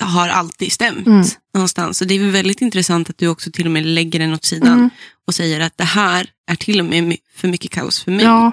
[0.00, 1.24] har alltid stämt Mm.
[1.54, 1.98] någonstans.
[1.98, 4.44] Så det är väl väldigt intressant att du också till och med lägger den åt
[4.44, 4.90] sidan Mm.
[5.26, 8.24] och säger att det här är till och med för mycket kaos för mig.
[8.24, 8.52] Ja,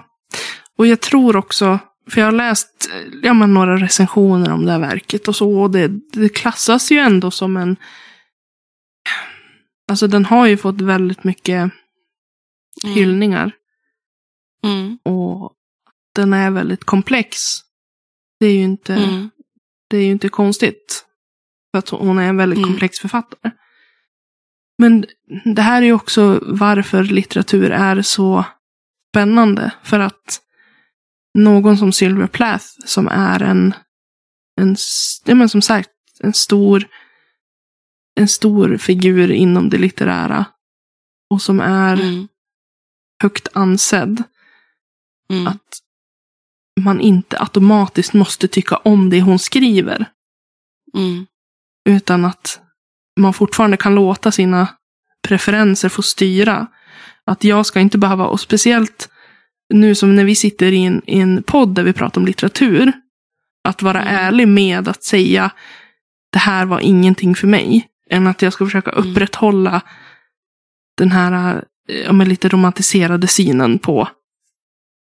[0.78, 1.80] och jag tror också,
[2.12, 2.90] för jag har läst
[3.24, 5.62] ja, men några recensioner om det här verket och så.
[5.62, 7.76] Och det, det klassas ju ändå som en...
[9.92, 11.72] Alltså den har ju fått väldigt mycket
[12.84, 12.96] Mm.
[12.96, 13.52] hyllningar.
[14.66, 14.98] Mm.
[15.06, 15.52] Och
[16.16, 17.38] den är väldigt komplex.
[18.40, 19.30] Det är ju inte, Mm.
[19.90, 21.06] det är ju inte konstigt.
[21.72, 22.70] För att hon är en väldigt Mm.
[22.70, 23.52] komplex författare.
[24.78, 25.06] Men
[25.56, 28.46] det här är ju också varför litteratur är så
[29.12, 29.72] spännande.
[29.84, 30.40] För att
[31.38, 33.74] någon som Silver Plath som är en,
[34.62, 34.76] en
[35.26, 35.90] ja, men som sagt,
[36.20, 36.88] en stor,
[38.16, 40.46] en stor figur inom det litterära.
[41.30, 42.28] Och som är Mm.
[43.22, 44.24] högt ansedd.
[45.30, 45.48] Mm.
[45.48, 45.80] Att
[46.82, 50.06] man inte automatiskt måste tycka om det hon skriver.
[50.98, 51.26] Mm.
[51.90, 52.60] Utan att
[53.20, 54.68] man fortfarande kan låta sina
[55.28, 56.68] preferenser få styra.
[57.26, 59.10] Att jag ska inte behöva, och speciellt
[59.74, 62.92] nu som när vi sitter i en, i en podd där vi pratar om litteratur.
[63.64, 64.16] Att vara Mm.
[64.16, 65.52] ärlig med att säga
[66.32, 67.88] det här var ingenting för mig.
[68.10, 69.12] Än att jag ska försöka Mm.
[69.12, 69.82] upprätthålla
[70.98, 74.08] den här eh, ja, lite romantiserade synen på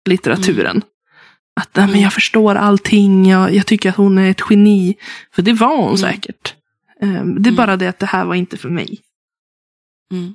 [0.08, 0.82] litteraturen.
[1.60, 2.02] Att nej, men Mm.
[2.02, 4.94] jag förstår allting, jag, jag tycker att hon är ett geni.
[5.34, 5.96] För det var hon Mm.
[5.98, 6.54] säkert.
[7.00, 7.54] Ehm, det är Mm.
[7.56, 8.98] bara det att det här var inte för mig.
[10.12, 10.34] Mm.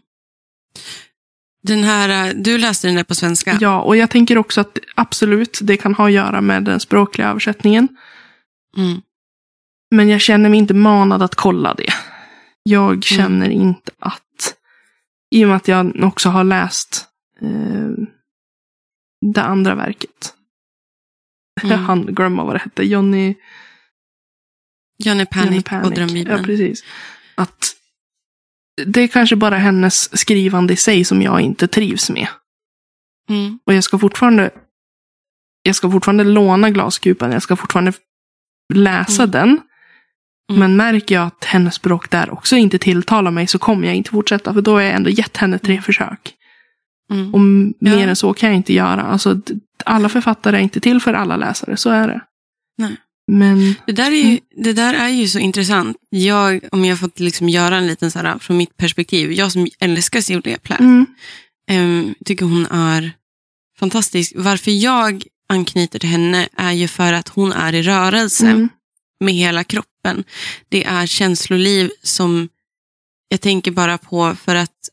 [1.64, 3.58] Den här, eh, du läste den där på svenska?
[3.62, 7.30] Ja, och jag tänker också att absolut, det kan ha att göra med den språkliga
[7.30, 7.88] översättningen.
[8.78, 9.02] Mm.
[9.92, 11.84] Men jag känner mig inte manad att kolla det.
[11.90, 11.94] Mm.
[12.64, 14.56] Jag känner inte att,
[15.32, 17.06] i och med att jag också har läst
[17.42, 17.90] eh,
[19.34, 20.34] det andra verket.
[21.64, 21.80] Mm.
[21.86, 23.36] Han glömmer vad det hette, Johnny,
[25.04, 25.96] Johnny Panic, Johnny och Panic.
[25.96, 26.38] Drömbibeln.
[26.38, 26.84] Ja, precis.
[27.36, 27.74] Att
[28.86, 32.28] det är kanske bara hennes skrivande i sig som jag inte trivs med.
[33.30, 33.60] mm.
[33.66, 34.50] Och jag ska fortfarande
[35.64, 37.94] jag ska fortfarande låna glaskupan, jag ska fortfarande
[38.74, 39.32] läsa Mm.
[39.32, 39.50] den.
[40.52, 40.60] Mm.
[40.60, 44.10] Men märker jag att hennes språk där också inte tilltalar mig så kommer jag inte
[44.10, 44.54] fortsätta.
[44.54, 46.34] För då har jag ändå gett henne tre försök.
[47.12, 47.34] Mm.
[47.34, 47.96] Och m- Ja.
[47.96, 49.02] mer än så kan jag inte göra.
[49.02, 49.42] Alltså,
[49.86, 52.22] alla författare är inte till för alla läsare, så är det.
[52.78, 52.96] Nej.
[53.32, 55.98] Men, Det, där är ju, det där är ju så intressant.
[56.10, 59.68] Jag, om jag fått liksom göra en liten så här, från mitt perspektiv, jag som
[59.80, 61.06] älskar Sylvia Plath, mm,
[61.68, 63.12] Ehm, tycker hon är
[63.80, 64.34] fantastisk.
[64.36, 68.70] Varför jag anknyter till henne är ju för att hon är i rörelse mm,
[69.20, 70.24] med hela kroppen.
[70.70, 72.50] Det är känsloliv som
[73.28, 74.90] jag tänker bara på för att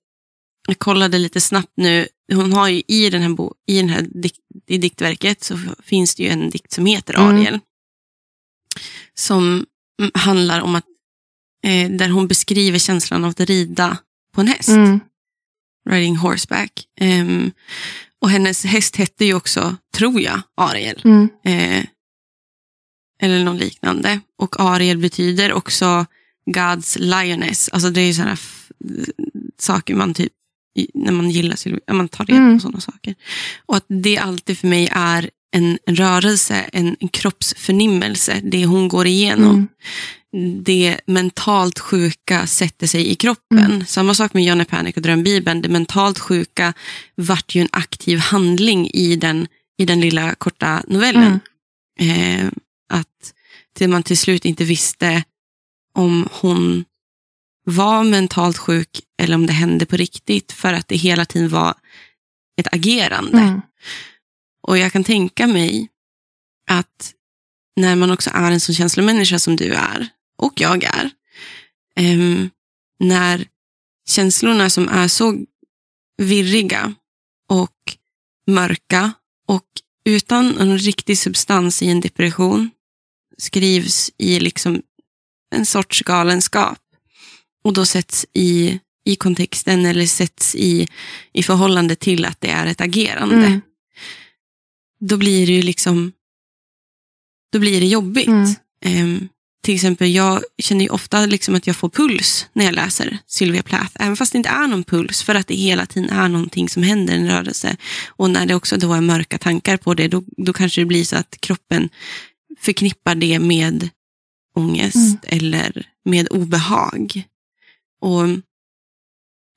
[0.68, 2.06] jag kollade lite snabbt nu.
[2.32, 4.34] Hon har ju i den här, bo, i den här dik,
[4.66, 7.26] i diktverket så finns det ju en dikt som heter Mm.
[7.36, 7.60] Ariel.
[9.14, 9.66] Som
[10.00, 10.84] mm, handlar om att
[11.64, 13.98] eh, där hon beskriver känslan av att rida
[14.34, 15.00] på en häst mm,
[15.90, 16.72] riding horseback.
[17.00, 17.52] Ehm,
[18.20, 21.00] och hennes häst hette ju också, tror jag, Ariel.
[21.04, 21.84] mm, Eh,
[23.20, 24.20] eller något liknande.
[24.38, 26.06] Och Ariel betyder också
[26.50, 27.68] God's lioness.
[27.68, 28.36] Alltså det är ju sådana
[29.58, 30.32] saker man typ,
[30.94, 32.58] när man gillar sig, man tar reda Mm.
[32.58, 33.14] på sådana saker.
[33.66, 38.88] Och att det alltid för mig är en, en rörelse, en, en kroppsförnimmelse, det hon
[38.88, 39.68] går igenom
[40.34, 43.58] mm, det mentalt sjuka sätter sig i kroppen.
[43.72, 43.86] Mm.
[43.86, 45.62] Samma sak med Johnny Panic och Drömbibeln.
[45.62, 46.72] Det mentalt sjuka
[47.14, 49.46] vart ju en aktiv handling i den,
[49.78, 51.22] i den lilla korta novellen.
[51.22, 51.40] mm,
[52.00, 52.48] Eh,
[52.88, 53.32] att
[53.76, 55.24] till man till slut inte visste
[55.98, 56.84] om hon
[57.64, 61.74] var mentalt sjuk eller om det hände på riktigt för att det hela tiden var
[62.60, 63.38] ett agerande.
[63.38, 63.60] mm,
[64.66, 65.88] Och jag kan tänka mig
[66.70, 67.14] att
[67.76, 70.08] när man också är en sån känslomänniska som du är,
[70.38, 71.10] och jag är,
[71.96, 72.50] ehm,
[73.00, 73.46] när
[74.08, 75.44] känslorna som är så
[76.22, 76.94] virriga
[77.48, 77.96] och
[78.46, 79.12] mörka
[79.48, 79.66] och
[80.04, 82.70] utan en riktig substans i en depression
[83.38, 84.82] skrivs i liksom
[85.54, 86.78] en sorts galenskap.
[87.64, 90.88] Och då sätts i, i kontexten eller sätts i,
[91.32, 93.34] i förhållande till att det är ett agerande.
[93.34, 93.60] Mm.
[95.00, 96.12] Då blir det ju liksom
[97.52, 98.26] då blir det jobbigt.
[98.26, 98.54] Mm.
[98.84, 99.28] Ehm,
[99.64, 103.62] till exempel, jag känner ju ofta liksom att jag får puls när jag läser Sylvia
[103.62, 106.68] Plath, även fast det inte är någon puls, för att det hela tiden är någonting
[106.68, 107.76] som händer, en rörelse.
[108.06, 111.04] Och när det också då är mörka tankar på det, då, då kanske det blir
[111.04, 111.88] så att kroppen
[112.60, 113.88] förknippar det med
[114.56, 115.18] ångest Mm.
[115.22, 117.24] eller med obehag.
[118.04, 118.22] Och,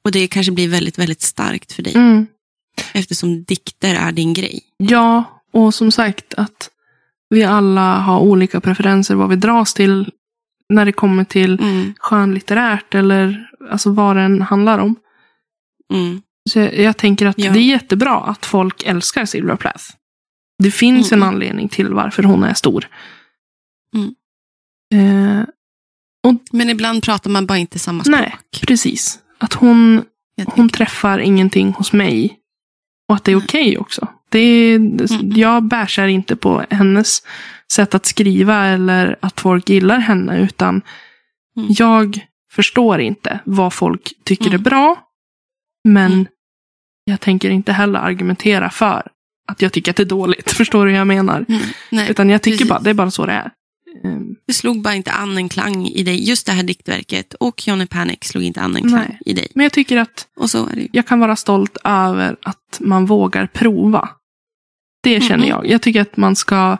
[0.06, 2.28] och det kanske blir väldigt, väldigt starkt för dig, Mm.
[2.93, 4.62] eftersom dikter är din grej.
[4.78, 5.24] Ja,
[5.54, 6.70] och som sagt att
[7.30, 10.12] vi alla har olika preferenser vad vi dras till
[10.70, 14.95] när det kommer till Mm, skönlitterärt eller alltså vad den handlar om.
[15.93, 17.52] mm, Så jag, jag tänker att Ja.
[17.54, 19.84] det är jättebra att folk älskar Silvia Plath.
[20.64, 22.88] Det finns Mm, en anledning till varför hon är stor.
[23.95, 24.16] Mm.
[24.93, 25.45] Eh,
[26.51, 28.19] Men ibland pratar man bara inte samma språk.
[28.19, 28.36] nej,
[28.67, 29.19] precis.
[29.38, 30.03] Att hon,
[30.45, 32.38] hon träffar ingenting hos mig.
[33.09, 34.07] Och att det är okej också.
[34.30, 35.32] Det är, Mm.
[35.36, 37.21] Jag bärsar inte på hennes
[37.73, 40.39] sätt att skriva eller att folk gillar henne.
[40.39, 40.82] Utan
[41.57, 41.69] Mm.
[41.69, 42.19] jag
[42.51, 44.55] förstår inte vad folk tycker Mm.
[44.55, 44.95] är bra.
[45.88, 46.25] Men Mm.
[47.03, 49.07] jag tänker inte heller argumentera för
[49.47, 50.51] att jag tycker att det är dåligt.
[50.57, 51.45] Förstår du hur jag menar?
[51.49, 51.61] Mm,
[51.91, 52.69] nej, Utan jag tycker precis.
[52.69, 53.51] bara, det är bara så det är.
[54.04, 56.30] Ehm, det slog bara inte an en klang i dig.
[56.30, 59.20] Just det här diktverket och Johnny Panic slog inte an en klang Nej.
[59.26, 59.48] i dig.
[59.56, 63.06] Men jag tycker att Och så är det jag kan vara stolt över att man
[63.06, 64.10] vågar prova.
[65.04, 65.48] Det känner Mhm.
[65.50, 65.68] jag.
[65.68, 66.78] Jag tycker att man ska,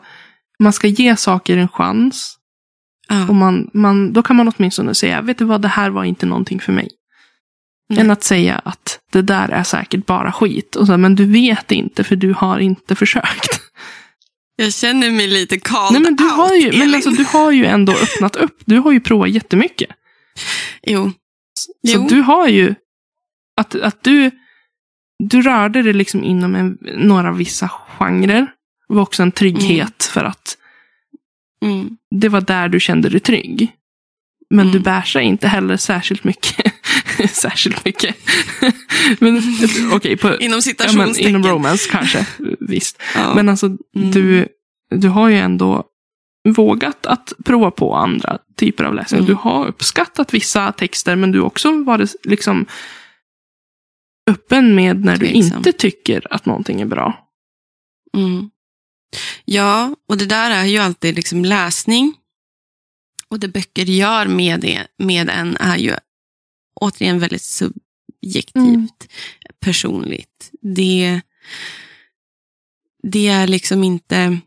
[0.58, 2.34] man ska ge saker en chans.
[3.08, 3.28] Ja.
[3.28, 6.26] Och man, man, då kan man åtminstone säga, vet du vad, det här var inte
[6.26, 6.88] någonting för mig.
[7.88, 8.00] Nej.
[8.00, 10.76] Än att säga att det där är säkert bara skit.
[10.76, 13.60] Och så, men du vet inte för du har inte försökt.
[14.60, 17.50] Jag känner mig lite called Nej, men du out, har ju, men alltså, du har
[17.52, 18.58] ju ändå öppnat upp.
[18.64, 19.90] Du har ju provat jättemycket.
[20.82, 21.12] Jo.
[21.88, 22.06] Så Jo.
[22.08, 22.74] du har ju,
[23.56, 24.30] att, att du,
[25.18, 28.40] du rörde dig liksom inom en, några vissa genrer.
[28.88, 30.54] Det var också en trygghet för att
[31.64, 31.96] Mm.
[32.10, 33.72] det var där du kände dig trygg.
[34.50, 34.72] Men Mm.
[34.72, 36.74] du bärsar inte heller särskilt mycket.
[37.32, 38.16] särskilt mycket.
[39.18, 39.42] men
[39.92, 41.30] okej, på Inom ja, citationstecken.
[41.30, 42.26] inom romance kanske.
[42.60, 43.02] Visst.
[43.14, 43.34] Ja.
[43.34, 43.66] Men alltså,
[43.96, 44.10] Mm.
[44.10, 44.48] du,
[44.90, 45.84] du har ju ändå
[46.48, 49.18] vågat att prova på andra typer av läsning.
[49.18, 49.28] Mm.
[49.28, 52.66] Du har uppskattat vissa texter, men du har också varit liksom
[54.30, 55.56] öppen med när du Tveksam.
[55.58, 57.28] inte tycker att någonting är bra.
[58.16, 58.50] Mm.
[59.44, 62.14] Ja, och det där är ju alltid liksom läsning.
[63.28, 65.94] Och det böcker gör med, det, med en är ju
[66.80, 68.88] återigen väldigt subjektivt, Mm.
[69.60, 70.50] personligt.
[70.62, 71.20] Det,
[73.02, 74.38] det är liksom inte...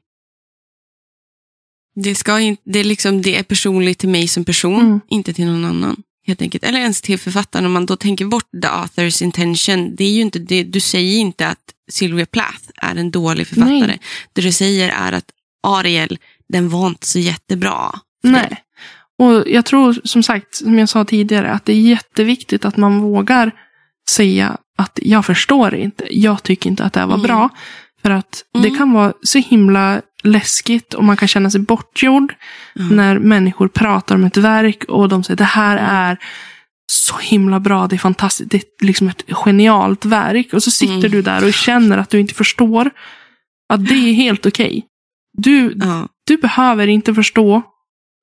[1.96, 5.00] Det, ska inte, det, är liksom, det är personligt till mig som person, Mm.
[5.10, 6.04] inte till någon annan.
[6.28, 6.64] Helt enkelt.
[6.64, 7.66] Eller ens till författaren.
[7.66, 9.96] Om man då tänker bort the author's intention.
[9.96, 13.88] Det är ju inte det, du säger inte att Sylvia Plath är en dålig författare.
[13.88, 14.00] Nej.
[14.34, 15.32] Det du säger är att
[15.64, 16.20] Ariel,
[16.50, 18.00] den var inte så jättebra.
[18.24, 18.64] Nej.
[19.22, 23.00] Och jag tror som sagt, som jag sa tidigare, att det är jätteviktigt att man
[23.00, 23.52] vågar
[24.10, 26.06] säga att jag förstår inte.
[26.10, 27.28] Jag tycker inte att det här var Mm.
[27.28, 27.50] bra.
[28.02, 28.78] För att det Mm.
[28.78, 32.34] kan vara så himla läskigt och man kan känna sig bortgjord
[32.76, 32.84] Ja.
[32.84, 35.90] när människor pratar om ett verk och de säger det här Mm.
[35.96, 36.18] är
[36.92, 40.54] så himla bra, det är fantastiskt, det är liksom ett genialt verk.
[40.54, 41.12] Och så sitter Mm.
[41.12, 42.92] du där och känner att du inte förstår
[43.74, 44.86] att det är helt okej.
[45.38, 46.08] Du, Ja.
[46.28, 47.62] du behöver inte förstå.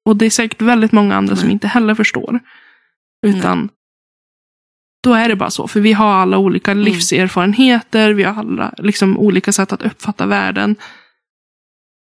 [0.08, 1.52] Och det är säkert väldigt många andra som Nej.
[1.52, 2.40] inte heller förstår.
[3.26, 3.68] Utan
[5.04, 5.68] då är det bara så.
[5.68, 6.84] För vi har alla olika Mm.
[6.84, 8.12] livserfarenheter.
[8.12, 10.76] Vi har alla liksom olika sätt att uppfatta världen.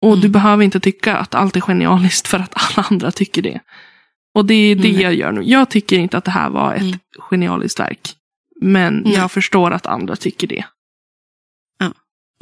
[0.02, 0.32] Och du Mm.
[0.32, 3.60] behöver inte tycka att allt är genialiskt för att alla andra tycker det.
[4.36, 5.02] Och det är det Nej.
[5.02, 5.42] jag gör nu.
[5.44, 7.00] Jag tycker inte att det här var ett Mm.
[7.30, 8.10] genialiskt verk.
[8.62, 9.14] Men Nej.
[9.14, 10.66] jag förstår att andra tycker det.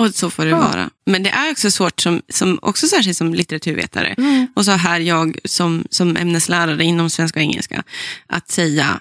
[0.02, 0.58] Och så får det Ja.
[0.60, 0.89] vara.
[1.06, 4.16] Men det är också svårt, som, som, också särskilt som litteraturvetare,
[4.56, 7.84] och så här jag som, som ämneslärare inom svenska och engelska,
[8.28, 8.99] att säga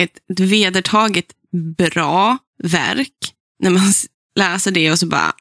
[0.00, 1.26] ett, ett vedertaget
[1.78, 3.92] bra verk, när man
[4.38, 5.32] läser det och så bara,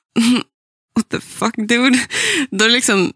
[0.96, 2.00] what the fuck dude?
[2.52, 3.14] Då, liksom,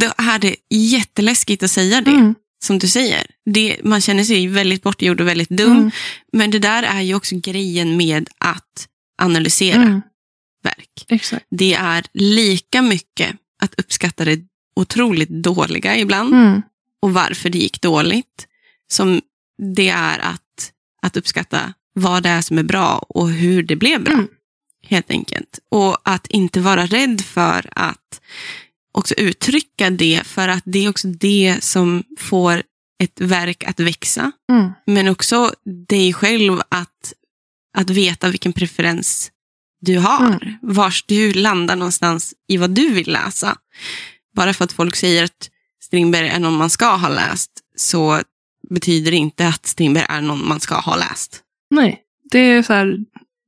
[0.00, 2.34] då är det jätteläskigt att säga det, Mm.
[2.64, 3.26] som du säger.
[3.50, 5.90] Det, man känner sig väldigt bortgjord och väldigt dum, Mm.
[6.32, 8.88] men det där är ju också grejen med att
[9.22, 10.02] analysera Mm.
[10.66, 11.04] Verk.
[11.08, 11.46] Exakt.
[11.50, 14.40] Det är lika mycket att uppskatta det
[14.76, 16.62] otroligt dåliga ibland Mm.
[17.02, 18.46] och varför det gick dåligt
[18.92, 19.20] som
[19.76, 24.04] det är att, att uppskatta vad det är som är bra och hur det blev
[24.04, 24.12] bra.
[24.14, 24.28] Mm.
[24.82, 25.58] Helt enkelt.
[25.70, 28.20] Och att inte vara rädd för att
[28.92, 32.62] också uttrycka det för att det är också det som får
[33.02, 34.70] ett verk att växa, Mm.
[34.86, 35.52] men också
[35.88, 37.12] dig själv att,
[37.78, 39.30] att veta vilken preferens
[39.80, 40.26] du har.
[40.26, 40.54] Mm.
[40.62, 43.56] Vars du landar någonstans i vad du vill läsa.
[44.36, 45.50] Bara för att folk säger att
[45.82, 48.20] Strindberg är någon man ska ha läst, så
[48.70, 51.42] betyder det inte att Strindberg är någon man ska ha läst.
[51.70, 52.96] Nej, det är så här.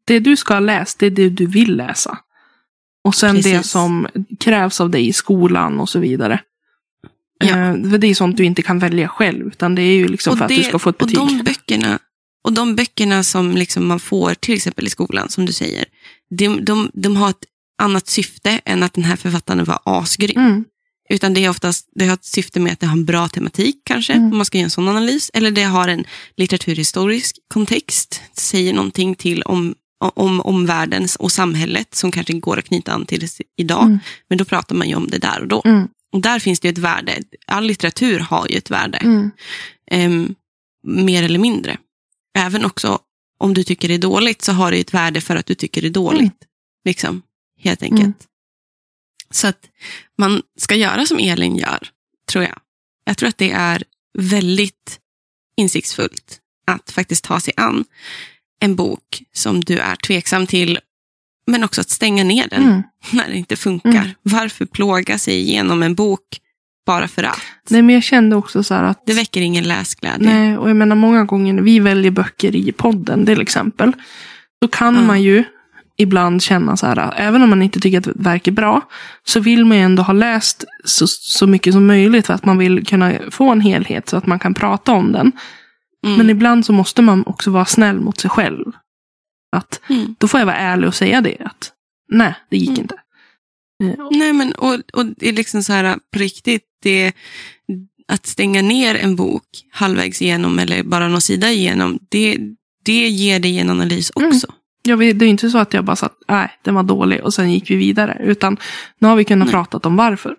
[0.04, 2.18] Det du ska ha läst, det är det du vill läsa.
[3.04, 3.70] Och sen det Precis.
[3.70, 4.08] som
[4.40, 6.40] krävs av dig i skolan och så vidare.
[7.38, 7.48] Ja.
[7.48, 9.46] Eh, för det är sånt du inte kan välja själv.
[9.46, 11.16] Utan det är ju liksom för att du ska få ett och betyg.
[11.16, 11.98] de böckerna,
[12.44, 15.84] och de böckerna som liksom man får till exempel i skolan, som du säger,
[16.30, 17.44] de, de, de har ett
[17.82, 20.38] annat syfte än att den här författaren var asgrym.
[20.40, 20.64] Mm.
[21.10, 23.76] Utan det är oftast, det har ett syfte med att det har en bra tematik
[23.84, 24.30] kanske, Mm.
[24.32, 25.30] om man ska göra en sån analys.
[25.34, 26.04] Eller det har en
[26.36, 29.74] litteraturhistorisk kontext, säger någonting till om,
[30.14, 33.84] om, om världen och samhället som kanske går att knyta an till idag.
[33.84, 33.98] Mm.
[34.28, 35.62] Men då pratar man ju om det där och då.
[35.64, 35.88] Mm.
[36.12, 37.22] Och där finns det ju ett värde.
[37.46, 38.98] All litteratur har ju ett värde.
[38.98, 39.30] Mm.
[39.90, 40.34] Em,
[40.86, 41.78] mer eller mindre.
[42.38, 42.98] Även också
[43.38, 45.82] om du tycker det är dåligt så har det ett värde för att du tycker
[45.82, 46.20] det är dåligt.
[46.20, 46.32] Mm.
[46.84, 47.22] Liksom,
[47.60, 48.02] helt enkelt.
[48.02, 48.14] Mm.
[49.30, 49.68] Så att
[50.18, 51.88] man ska göra som Elin gör,
[52.30, 52.58] tror jag.
[53.04, 53.84] Jag tror att det är
[54.18, 55.00] väldigt
[55.56, 57.84] insiktsfullt att faktiskt ta sig an
[58.60, 60.78] en bok som du är tveksam till,
[61.46, 62.82] men också att stänga ner den Mm.
[63.12, 63.90] när det inte funkar.
[63.90, 64.14] Mm.
[64.22, 66.40] Varför plåga sig igenom en bok
[66.88, 67.38] bara för att?
[67.70, 69.02] Nej, men jag kände också så att.
[69.06, 70.34] Det väcker ingen läsglädje.
[70.34, 73.92] Nej, och jag menar många gånger när vi väljer böcker i podden till exempel.
[74.60, 75.00] Då kan Ja.
[75.02, 75.44] man ju
[76.00, 78.80] ibland känna så här, även om man inte tycker att ett verk är bra,
[79.24, 82.58] så vill man ju ändå ha läst så, så mycket som möjligt för att man
[82.58, 85.32] vill kunna få en helhet så att man kan prata om den.
[86.06, 86.16] Mm.
[86.18, 88.64] Men ibland så måste man också vara snäll mot sig själv.
[89.56, 90.14] Att Mm.
[90.18, 91.36] då får jag vara ärlig och säga det.
[91.44, 91.72] Att
[92.12, 92.80] nej, det gick Mm.
[92.80, 92.94] inte.
[93.84, 97.12] Eh, Nej, men och, och det är liksom så här på riktigt, det,
[98.08, 102.38] att stänga ner en bok halvvägs igenom eller bara någon sida igenom, det,
[102.84, 104.28] det ger dig en analys Mm.
[104.28, 104.46] också.
[104.82, 107.34] Jag vet, det är inte så att jag bara satt, nej, den var dålig och
[107.34, 108.20] sen gick vi vidare.
[108.24, 108.56] Utan
[108.98, 109.52] nu har vi kunnat Nej.
[109.52, 110.36] prata om varför.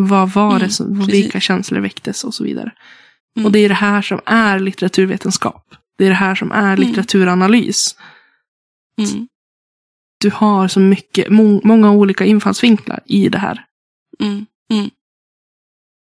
[0.00, 1.14] Vad var Mm, det som, precis.
[1.14, 2.72] vilka känslor väcktes och så vidare.
[3.36, 3.46] Mm.
[3.46, 5.74] Och det är det här som är litteraturvetenskap.
[5.98, 6.80] Det är det här som är Mm.
[6.88, 7.96] litteraturanalys.
[8.98, 9.28] Mm.
[10.26, 13.64] Du har så mycket, må, många olika infallsvinklar i det här.
[14.20, 14.46] Mm.
[14.72, 14.90] Mm.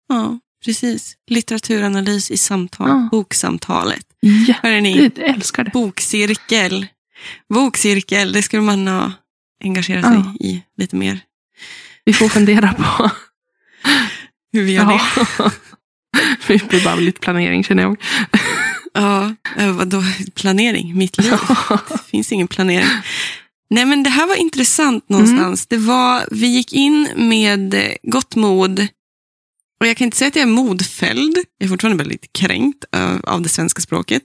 [0.09, 1.15] Ja, precis.
[1.27, 3.09] Litteraturanalys i samtal, Ja.
[3.11, 4.05] boksamtalet.
[4.47, 5.71] Ja, Hörrni, jag älskar det.
[5.71, 6.87] bokcirkel.
[7.53, 9.11] Bokcirkel, det skulle man ha
[9.63, 10.23] engagerat Ja.
[10.39, 11.19] sig i lite mer.
[12.05, 13.09] Vi får fundera på.
[14.53, 15.01] Hur vi gör det.
[15.39, 15.51] Ja.
[16.47, 17.97] Vi behöver lite planering känner jag.
[18.93, 20.03] Ja, eh, vadå
[20.35, 20.97] planering?
[20.97, 21.31] Mitt liv?
[21.89, 22.87] Det finns ingen planering.
[23.69, 25.67] Nej, men det här var intressant någonstans.
[25.67, 28.87] Det var, vi gick in med eh, gott mod.
[29.79, 31.37] Och jag kan inte säga att jag är modfälld.
[31.57, 34.23] Jag är fortfarande väldigt kränkt av, av det svenska språket.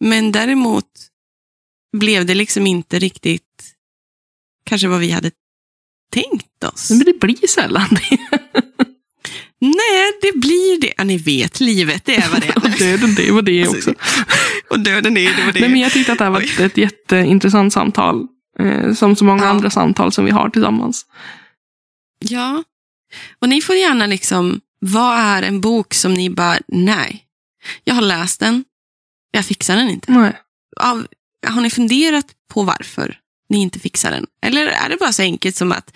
[0.00, 0.86] Men däremot
[1.96, 3.42] blev det liksom inte riktigt
[4.64, 5.30] kanske vad vi hade
[6.12, 6.90] tänkt oss.
[6.90, 8.18] Men det blir sällan det.
[9.60, 10.92] Nej, det blir det.
[10.96, 12.78] Ja, ni vet, livet det är vad det Och är.
[12.78, 13.94] döden, det var det Alltså, också.
[14.70, 15.60] Och döden är det var det.
[15.60, 18.26] Nej, men jag tyckte att det här var ett jätteintressant samtal.
[18.58, 19.48] Eh, som så många Ja.
[19.48, 21.06] andra samtal som vi har tillsammans.
[22.18, 22.64] Ja.
[23.38, 27.24] Och ni får gärna liksom, vad är en bok som ni bara, nej,
[27.84, 28.64] jag har läst den,
[29.30, 30.12] jag fixar den inte.
[30.12, 30.32] Nej.
[30.80, 31.06] Av,
[31.46, 34.26] har ni funderat på varför ni inte fixar den?
[34.46, 35.92] Eller är det bara så enkelt som att,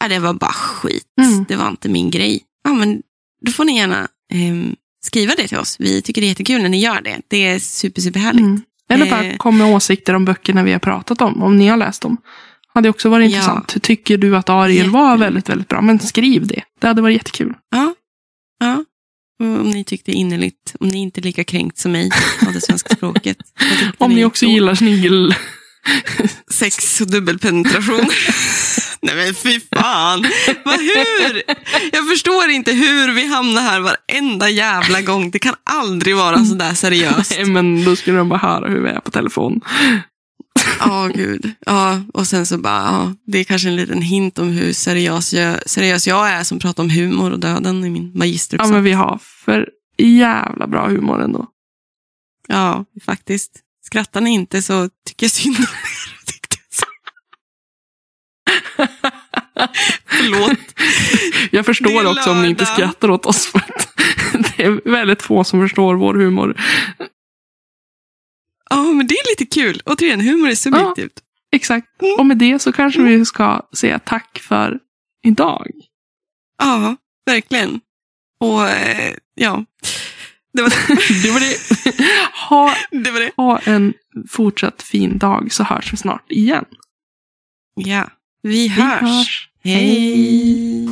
[0.00, 1.44] ja, det var bara skit, Mm.
[1.48, 2.44] det var inte min grej.
[2.64, 3.02] Ja, men
[3.46, 5.76] då får ni gärna ehm, skriva det till oss.
[5.80, 7.20] Vi tycker det är jättekul när ni gör det.
[7.28, 8.40] Det är super, super härligt.
[8.40, 8.62] Mm.
[8.88, 9.36] Eller bara Eh.
[9.36, 11.42] kom med åsikter om böckerna vi har pratat om.
[11.42, 12.16] Om ni har läst dem.
[12.74, 13.36] Hade också varit Ja.
[13.36, 13.82] intressant.
[13.82, 15.22] Tycker du att Ariel var Jätteroligt.
[15.26, 15.80] väldigt, väldigt bra?
[15.80, 16.62] Men skriv det.
[16.80, 17.54] Det hade varit jättekul.
[17.70, 17.94] Ja.
[18.60, 18.84] ja.
[19.40, 22.10] Om ni tyckte innerligt, om ni inte är lika kränkt som mig
[22.46, 23.36] av det svenska språket.
[23.98, 25.34] Om ni också gillar snigel.
[26.50, 28.00] sex och dubbelpenetration.
[29.00, 30.26] Nej men fy fan.
[30.64, 31.42] Vad, hur?
[31.92, 35.30] Jag förstår inte hur vi hamnar här varenda jävla gång.
[35.30, 37.32] Det kan aldrig vara så där seriöst.
[37.36, 39.60] Nej, men då skulle de bara höra hur vi är på telefon.
[40.80, 41.52] Ja, gud.
[41.66, 45.34] Ja, och sen så bara, ja, det är kanske en liten hint om hur seriös
[45.34, 48.72] jag, seriös jag är som pratar om humor och döden i min Ja, magisteruppsats.
[48.72, 49.68] men vi har för
[49.98, 51.46] jävla bra humor ändå.
[52.48, 53.50] Ja, faktiskt.
[53.88, 56.18] Skrattar ni inte så tycker jag synd om er.
[60.06, 60.58] Förlåt.
[61.50, 63.46] Jag förstår också om ni inte skrattar åt oss.
[63.46, 63.62] För
[64.32, 66.60] det är väldigt få som förstår vår humor.
[68.70, 69.82] Ja, men det är lite kul.
[69.84, 71.22] Återigen, humor är subjektivt.
[71.52, 72.02] Exakt.
[72.02, 72.14] Mm.
[72.18, 74.78] Och med det så kanske vi ska säga tack för
[75.26, 75.70] idag.
[76.58, 77.80] Ja, verkligen.
[78.40, 79.64] Och eh, ja,
[80.52, 81.22] Det var det.
[81.22, 81.56] Det var det.
[82.48, 83.30] Ha, det, var det.
[83.36, 83.94] ha en
[84.30, 86.64] fortsatt fin dag så hörs vi snart igen.
[87.74, 88.10] Ja,
[88.42, 89.00] vi Vi hörs.
[89.00, 89.48] hörs.
[89.64, 90.88] Hej.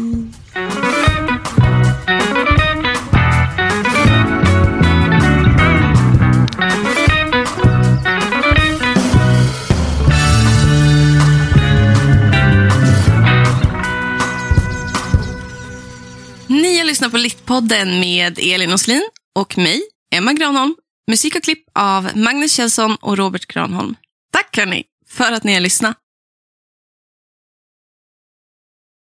[16.49, 19.03] Ni har lyssnat på Littpodden med Elin Oslin
[19.37, 19.83] och mig,
[20.15, 20.75] Emma Granholm.
[21.11, 23.95] Musik och klipp av Magnus Kjellson och Robert Granholm.
[24.33, 25.97] Tack hörni för att ni har lyssnat.